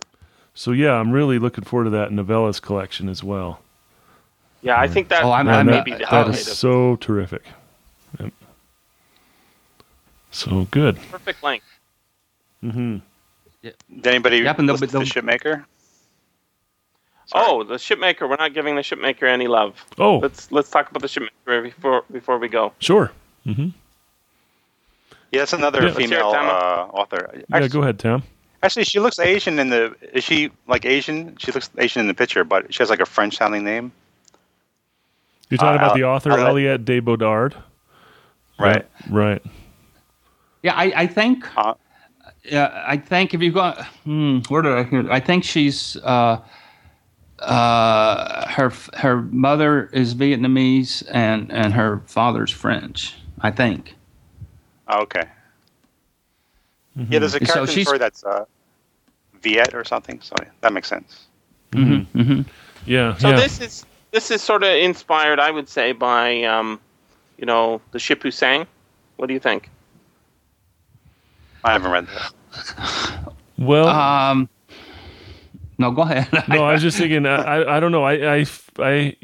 [0.54, 3.60] So yeah, I'm really looking forward to that novellas collection as well.
[4.62, 6.48] Yeah, I think that, Oh, I'm- that Man, may that, be the that highlight is
[6.48, 7.42] of so terrific.
[10.30, 10.34] Yep.
[10.34, 10.96] So good.
[11.10, 11.66] perfect length.
[12.62, 12.96] Mm-hmm.
[13.62, 13.70] Yeah.
[13.94, 15.64] Did anybody Yep, and the- listen to the- the shipmaker?
[17.34, 18.28] Oh, the shipmaker.
[18.28, 19.84] We're not giving the shipmaker any love.
[19.98, 22.72] Oh, Let's let's talk about the shipmaker before before we go.
[22.78, 23.12] sure.
[23.46, 23.68] Mm-hmm.
[25.32, 25.86] Yeah, that's another Yeah.
[25.88, 27.42] Let's it, female uh, author.
[27.50, 28.22] Yeah, go ahead, Tam.
[28.62, 29.94] actually, she looks Asian in the.
[30.14, 31.36] Is she like Asian?
[31.38, 33.92] She looks Asian in the picture, but she has like a French sounding name.
[35.50, 37.54] You're talking Uh, about the author Aliette de Bodard.
[38.58, 38.86] Right.
[39.10, 39.42] Right.
[40.62, 41.44] Yeah, I, I think.
[41.56, 41.74] Uh,
[42.44, 43.72] Yeah, I think if you go,
[44.04, 45.10] hmm, where did I hear?
[45.10, 46.38] I think she's uh,
[47.40, 53.14] uh, her her mother is Vietnamese and and her father's French.
[53.40, 53.94] I think.
[54.88, 55.24] oh, okay.
[56.96, 58.44] Yeah, there's a So character in she's- her that's uh,
[59.42, 60.20] Viet or something.
[60.20, 61.26] So yeah, that makes sense.
[61.72, 62.18] Mm-hmm.
[62.20, 62.40] Mm-hmm.
[62.86, 63.16] Yeah.
[63.18, 63.36] So yeah.
[63.36, 66.80] this is this is sort of inspired, I would say, by um,
[67.36, 68.66] you know, the ship who sang.
[69.16, 69.70] What do you think?
[71.64, 73.32] I haven't read that.
[73.58, 74.48] well, Um,
[75.78, 76.28] No, go ahead.
[76.48, 77.26] no, I was just thinking.
[77.26, 78.02] I, I, I don't know.
[78.04, 78.46] I, I,
[78.78, 79.16] I,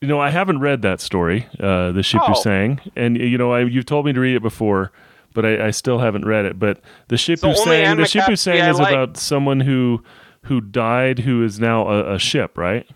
[0.00, 2.28] you know, I haven't read that story, uh, the ship Oh.
[2.28, 4.92] you sang, and you know, I, you've told me to read it before,
[5.34, 6.58] but I, I still haven't read it.
[6.58, 8.92] But the ship So you only sang, the ship you McCaffrey sang I is like.
[8.94, 10.02] about someone who
[10.42, 12.86] who died, who is now a, a ship, right?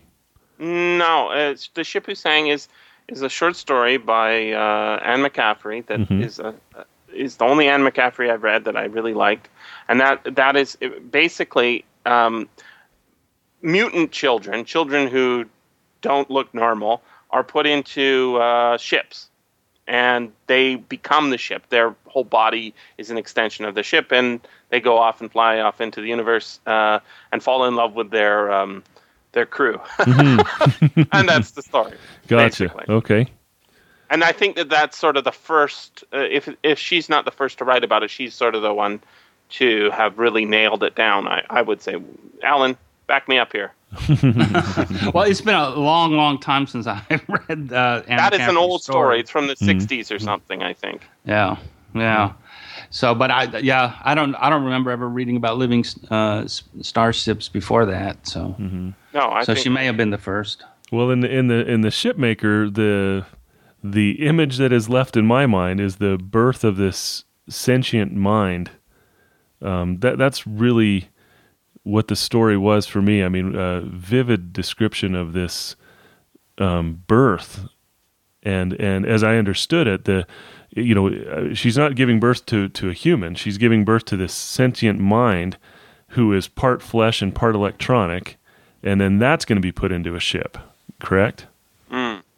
[0.59, 2.69] No, it's, the ship who sang is
[3.09, 6.55] is a short story by uh, Anne McCaffrey that is Mhm.
[6.77, 6.85] a,
[7.15, 9.49] is the only Anne McCaffrey I've read that I really liked,
[9.89, 10.77] and that that is
[11.11, 12.49] basically um,
[13.63, 15.47] mutant children, children who
[16.01, 19.29] don't look normal, are put into uh, ships,
[19.87, 21.69] and they become the ship.
[21.69, 25.61] Their whole body is an extension of the ship, and they go off and fly
[25.61, 27.01] off into the universe uh,
[27.31, 28.83] and fall in love with their um,
[29.33, 31.97] their crew, and that's the story.
[32.27, 32.65] Gotcha.
[32.65, 32.85] basically.
[32.89, 33.29] Okay.
[34.13, 36.05] And I think that that's sort of the first.
[36.13, 38.75] Uh, if if she's not the first to write about it, she's sort of the
[38.75, 39.01] one
[39.51, 41.27] to have really nailed it down.
[41.27, 41.97] I, I would say,
[42.43, 43.73] Alan, back me up here.
[45.13, 47.03] well, it's been a long, long time since I
[47.49, 49.21] read uh, Anne that is an old story.
[49.21, 49.81] It's from the Mhm.
[49.81, 51.03] '60s or something, I think.
[51.25, 51.57] Yeah,
[51.95, 52.33] yeah.
[52.91, 57.49] So, but I, yeah, I don't, I don't remember ever reading about living uh, starships
[57.49, 58.27] before that.
[58.27, 58.95] So, No,
[59.31, 60.65] I so think she may have been the first.
[60.91, 63.25] Well, in the in the in the shipmaker, the
[63.83, 68.71] the image that is left in my mind is the birth of this sentient mind.
[69.61, 71.09] Um, that that's really
[71.83, 73.23] what the story was for me.
[73.23, 75.77] I mean, a vivid description of this
[76.59, 77.67] um, birth,
[78.43, 80.27] and and as I understood it, the
[80.71, 84.17] you know uh, she's not giving birth to to a human; she's giving birth to
[84.17, 85.57] this sentient mind
[86.09, 88.37] who is part flesh and part electronic,
[88.83, 90.59] and then that's going to be put into a ship.
[91.01, 91.47] Correct?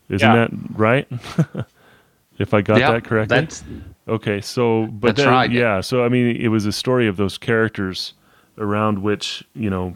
[0.09, 0.37] Isn't Yeah.
[0.49, 1.09] that right?
[2.39, 3.37] if I got Yeah, that correctly.
[3.41, 3.65] That's
[4.07, 5.51] Okay, so but then, right.
[5.51, 8.13] Yeah, so I mean, it was a story of those characters
[8.59, 9.95] around which you know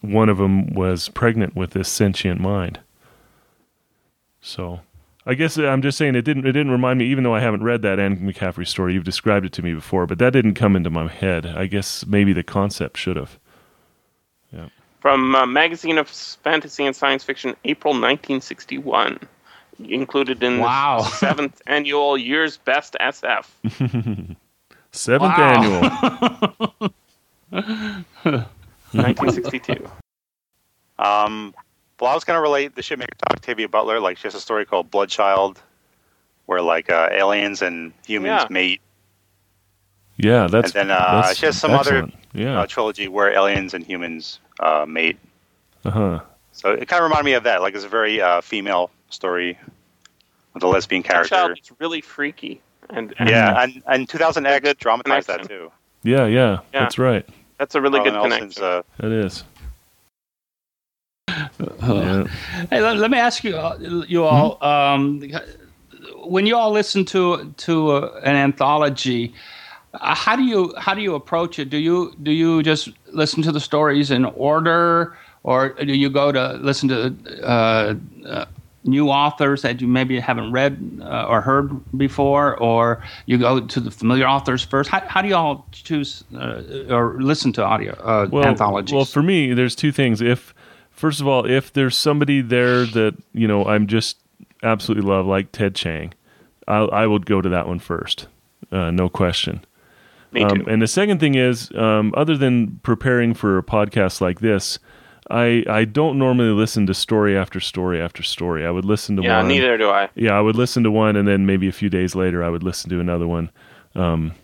[0.00, 2.78] one of them was pregnant with this sentient mind.
[4.40, 4.80] So
[5.26, 7.40] I guess uh, I'm just saying it didn't it didn't remind me, even though I
[7.40, 8.94] haven't read that Anne McCaffrey story.
[8.94, 11.46] You've described it to me before, but that didn't come into my head.
[11.46, 13.38] I guess maybe the concept should have.
[15.06, 19.20] From uh, Magazine of Fantasy and Science Fiction, April 1961,
[19.88, 21.02] included in Wow.
[21.02, 23.46] the seventh annual Year's Best SF.
[24.90, 25.80] Seventh annual.
[28.90, 29.88] 1962.
[30.98, 31.54] Um,
[32.00, 34.00] well, I was going to relate the shipmaker to Octavia Butler.
[34.00, 35.58] Like, she has a story called Bloodchild,
[36.46, 38.46] where like uh, aliens and humans Yeah.
[38.50, 38.80] mate.
[40.18, 40.74] Yeah, that's.
[40.74, 42.08] and then uh, that's she has some other.
[42.32, 42.60] Yeah.
[42.60, 45.18] uh, trilogy where aliens and humans uh, mate.
[45.86, 46.20] Uh huh.
[46.52, 47.62] So it kind of reminded me of that.
[47.62, 49.58] Like, it's a very uh, female story
[50.52, 51.30] with a lesbian character.
[51.30, 52.60] Child is really freaky.
[52.90, 55.70] And, and Yeah, and and 2000X Good dramatized that too.
[56.02, 56.80] Yeah, yeah, Yeah.
[56.80, 57.26] That's right.
[57.58, 58.64] that's a really good Nelson's, connection.
[58.64, 59.44] uh, That is.
[61.28, 61.48] Uh,
[61.82, 62.26] Yeah.
[62.70, 65.22] Hey, let, let me ask you, uh, you all, um,
[66.24, 69.38] when you all listen to to uh, an anthology, uh,
[69.94, 71.70] how do you how do you approach it?
[71.70, 76.32] Do you do you just listen to the stories in order, or do you go
[76.32, 77.94] to listen to uh,
[78.26, 78.44] uh,
[78.84, 83.80] new authors that you maybe haven't read uh, or heard before, or you go to
[83.80, 84.90] the familiar authors first?
[84.90, 88.94] How, how do you all choose uh, or listen to audio uh, well, anthologies?
[88.94, 90.20] Well, for me, there's two things.
[90.20, 90.54] If
[90.90, 94.18] first of all, if there's somebody there that you know I'm just
[94.62, 96.12] absolutely love, like Ted Chiang,
[96.66, 98.26] I, I would go to that one first,
[98.72, 99.64] uh, no question.
[100.32, 100.46] Me too.
[100.46, 104.78] Um, and the second thing is, um, other than preparing for a podcast like this,
[105.30, 108.64] I I don't normally listen to story after story after story.
[108.66, 109.48] I would listen to yeah, one.
[109.48, 110.08] neither do I.
[110.14, 112.62] Yeah, I would listen to one, and then maybe a few days later, I would
[112.62, 113.50] listen to another one.
[113.94, 114.34] Um,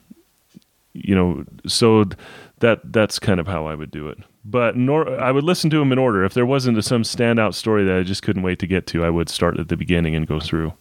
[0.93, 2.05] you know, so
[2.59, 4.19] that that's kind of how I would do it.
[4.45, 6.25] But nor I would listen to them in order.
[6.25, 9.11] If there wasn't some standout story that I just couldn't wait to get to, I
[9.11, 10.73] would start at the beginning and go through.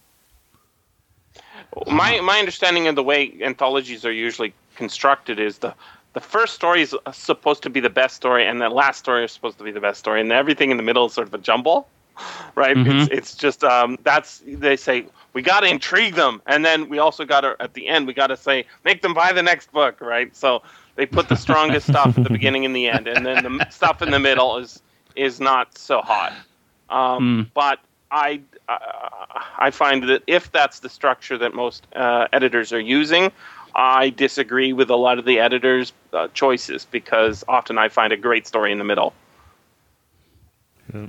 [1.86, 5.74] My my understanding of the way anthologies are usually constructed is the
[6.14, 9.32] the first story is supposed to be the best story, and the last story is
[9.32, 11.38] supposed to be the best story, and everything in the middle is sort of a
[11.38, 11.88] jumble,
[12.54, 12.76] right?
[12.76, 12.86] Mhm.
[12.86, 16.98] It's it's just um, that's they say we got to intrigue them, and then we
[16.98, 19.72] also got to at the end we got to say make them buy the next
[19.72, 20.34] book, right?
[20.36, 20.62] So
[20.96, 24.02] they put the strongest stuff at the beginning and the end, and then the stuff
[24.02, 24.82] in the middle is
[25.16, 26.34] is not so hot.
[26.88, 27.78] Um, But
[28.10, 28.78] I uh,
[29.58, 33.32] I find that if that's the structure that most uh, editors are using,
[33.74, 38.16] I disagree with a lot of the editors' uh, choices because often I find a
[38.16, 39.14] great story in the middle.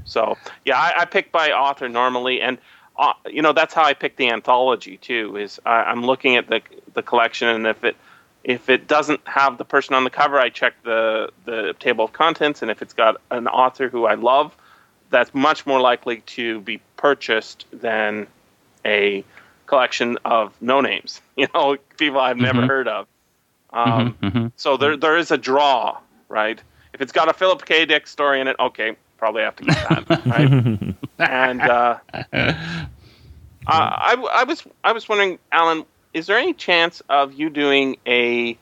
[0.05, 2.57] So yeah, I, I pick by author normally, and
[2.97, 5.35] uh, you know that's how I pick the anthology too.
[5.35, 6.61] Is I, I'm looking at the
[6.93, 7.97] the collection, and if it
[8.43, 12.13] if it doesn't have the person on the cover, I check the the table of
[12.13, 14.55] contents, and if it's got an author who I love,
[15.09, 18.27] that's much more likely to be purchased than
[18.85, 19.23] a
[19.65, 21.21] collection of no names.
[21.35, 22.67] You know, people I've never Mhm.
[22.67, 23.07] heard of.
[23.71, 24.51] Um, Mhm.
[24.55, 25.97] So there there is a draw,
[26.29, 26.61] right?
[26.93, 27.85] If it's got a Philip K.
[27.85, 30.51] Dick story in it, okay, probably have to get that, right?
[31.25, 31.97] and uh,
[32.33, 32.57] uh,
[33.67, 38.57] I, I was I was wondering, Alan, is there any chance of you doing a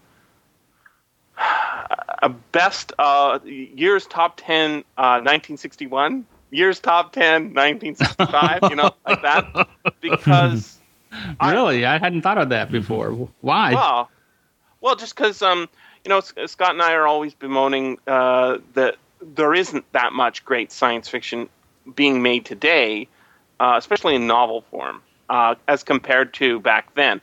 [2.22, 9.22] a best uh, years top 10 uh, 1961 years top 10 1965 you know like
[9.22, 9.47] that
[10.02, 10.80] because I-
[11.43, 13.12] really, I hadn't thought of that before.
[13.41, 13.74] Why?
[13.74, 14.09] well
[14.82, 15.68] well just because um
[16.03, 20.72] you know scott and i are always bemoaning uh, that there isn't that much great
[20.72, 21.47] science fiction
[21.95, 23.07] being made today
[23.59, 27.22] uh, especially in novel form uh, as compared to back then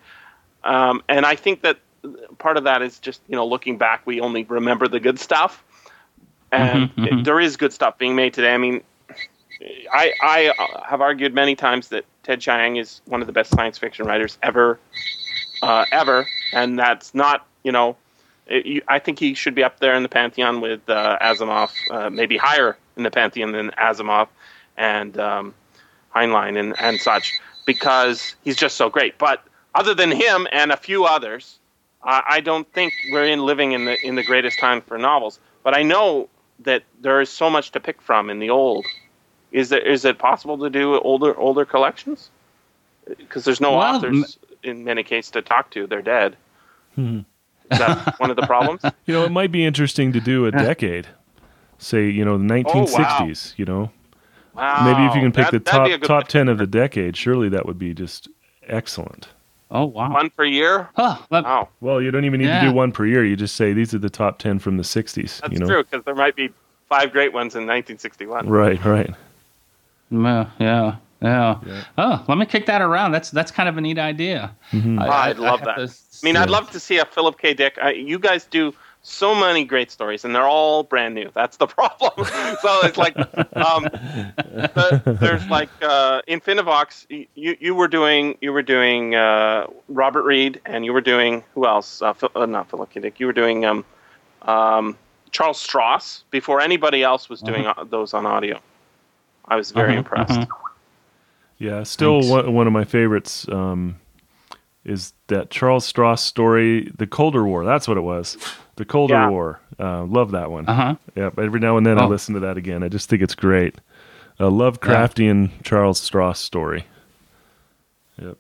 [0.64, 1.78] um, and i think that
[2.39, 5.64] part of that is just you know looking back we only remember the good stuff
[6.53, 7.20] and Mhm, mhm.
[7.20, 8.82] it- there is good stuff being made today i mean
[9.92, 13.50] I, I uh, have argued many times that Ted Chiang is one of the best
[13.50, 14.78] science fiction writers ever,
[15.62, 17.96] uh, ever, and that's not you know,
[18.46, 21.70] it, you, I think he should be up there in the pantheon with uh, Asimov,
[21.90, 24.28] uh, maybe higher in the pantheon than Asimov
[24.76, 25.54] and um,
[26.14, 29.18] Heinlein and, and such, because he's just so great.
[29.18, 29.44] But
[29.74, 31.59] other than him and a few others,
[32.02, 35.38] I, I don't think we're in living in the in the greatest time for novels.
[35.62, 36.28] But I know
[36.61, 38.86] that there is so much to pick from in the old.
[39.53, 42.30] Is there is it possible to do older older collections?
[43.07, 46.36] Because there's no Well, authors in many cases to talk to; they're dead.
[46.94, 47.20] Hmm.
[47.70, 48.82] Is that one of the problems?
[49.07, 51.07] You know, it might be interesting to do a decade.
[51.78, 53.90] Say, you know, the 1960s, you know.
[54.55, 54.84] Wow.
[54.84, 57.16] Maybe if you can pick That- the that'd top be top 10 of the decade,
[57.16, 58.28] surely that would be just
[58.66, 59.28] excellent.
[59.70, 60.12] Oh wow.
[60.12, 60.88] one per year.
[60.96, 62.62] Huh, let- Wow, Well, you don't even need Yeah.
[62.64, 63.24] to do one per year.
[63.24, 65.66] You just say these are the top 10 from the 60s, that's you know.
[65.66, 66.51] true because there might be
[66.88, 68.49] five great ones in 1961.
[68.49, 69.11] Right, right.
[70.11, 71.59] Yeah, yeah, yeah.
[71.66, 71.84] Yeah.
[71.98, 73.12] Oh, let me kick that around.
[73.12, 74.54] That's that's kind of a neat idea.
[74.72, 75.00] Mhm.
[75.00, 75.76] I'd love have that.
[75.76, 76.42] to I mean, Yeah.
[76.42, 77.54] I'd love to see a Philip K.
[77.54, 77.78] Dick.
[77.82, 81.30] I, you guys do so many great stories, and they're all brand new.
[81.34, 82.12] That's the problem.
[82.61, 83.16] so it's like,
[83.56, 87.06] um, the, there's like uh, Infinivox.
[87.34, 91.66] You you were doing you were doing uh, Robert Reed, and you were doing who
[91.66, 92.02] else?
[92.02, 93.00] Uh, Phil, uh, not Philip K.
[93.00, 93.20] Dick.
[93.20, 93.84] You were doing um,
[94.42, 94.96] um,
[95.30, 98.59] Charles Stross before anybody else was doing uh those on audio.
[99.51, 100.30] I was very Uh-huh, impressed.
[100.32, 100.46] uh-huh.
[101.59, 102.30] Yeah, still Thanks.
[102.30, 103.96] one, one of my favorites um,
[104.84, 107.64] is that Charles Stross story, The Colder War.
[107.64, 108.36] That's what it was.
[108.76, 109.28] The Colder Yeah.
[109.28, 109.61] War.
[109.78, 110.68] Uh, love that one.
[110.68, 110.94] Uh-huh.
[111.16, 111.38] Yep.
[111.38, 112.09] Every now and then I Oh.
[112.09, 112.82] listen to that again.
[112.84, 113.74] I just think it's great.
[114.38, 116.84] A Lovecraftian Charles Stross story.
[118.22, 118.36] Yep.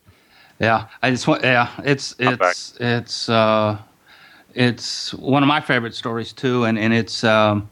[0.60, 1.42] Yeah, I just want.
[1.42, 3.78] Yeah, it's it's it's uh,
[4.54, 7.68] it's one of my favorite stories too, and and it's um,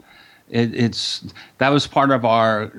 [0.50, 1.24] it, it's
[1.58, 2.70] that was part of our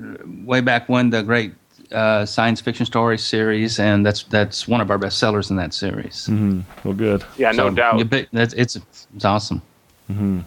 [0.44, 1.52] way back when the great
[1.92, 5.72] uh, science fiction story series, and that's that's one of our best sellers in that
[5.74, 6.26] series.
[6.26, 7.24] hmm Well, good.
[7.36, 7.98] Yeah, no doubt.
[7.98, 8.76] you bet- That's it's
[9.14, 9.62] it's awesome.
[10.08, 10.40] hmm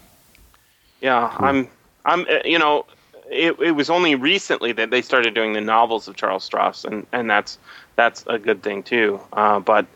[1.00, 1.68] Yeah, I'm.
[2.04, 2.22] I'm.
[2.22, 2.84] uh, You know,
[3.30, 7.06] it, it was only recently that they started doing the novels of Charles Stross, and,
[7.12, 7.58] and that's
[7.96, 9.20] that's a good thing too.
[9.32, 9.86] Uh, but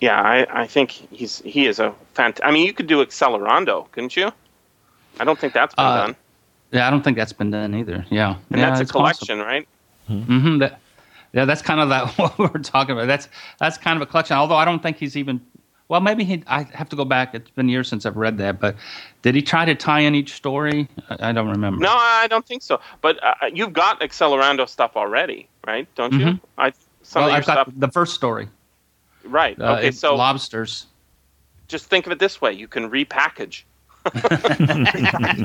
[0.00, 2.38] yeah, I, I think he's he is a fant.
[2.44, 4.30] I mean, you could do Accelerando, couldn't you?
[5.18, 6.16] I don't think that's been Uh, done,
[6.72, 8.06] Yeah, I don't think that's been done either.
[8.10, 9.26] Yeah, and yeah, that's a it's possible.
[9.26, 9.68] collection, right?
[10.06, 10.80] hmm that,
[11.32, 13.06] yeah, that's kind of that what we're talking about.
[13.06, 14.36] That's that's kind of a collection.
[14.36, 15.40] Although I don't think he's even.
[15.88, 16.44] Well, maybe he.
[16.46, 17.34] I have to go back.
[17.34, 18.60] It's been years since I've read that.
[18.60, 18.76] But
[19.22, 20.88] did he try to tie in each story?
[21.08, 21.82] I, I don't remember.
[21.82, 22.80] No, I don't think so.
[23.00, 25.92] But uh, you've got Accelerando stuff already, right?
[25.96, 26.26] Don't you?
[26.26, 26.40] Mhm.
[26.58, 28.48] I some well, of your I've got stuff, the first story.
[29.24, 29.60] right?
[29.60, 30.86] Uh, okay, it's so lobsters.
[31.66, 33.64] just think of it this way: you can repackage.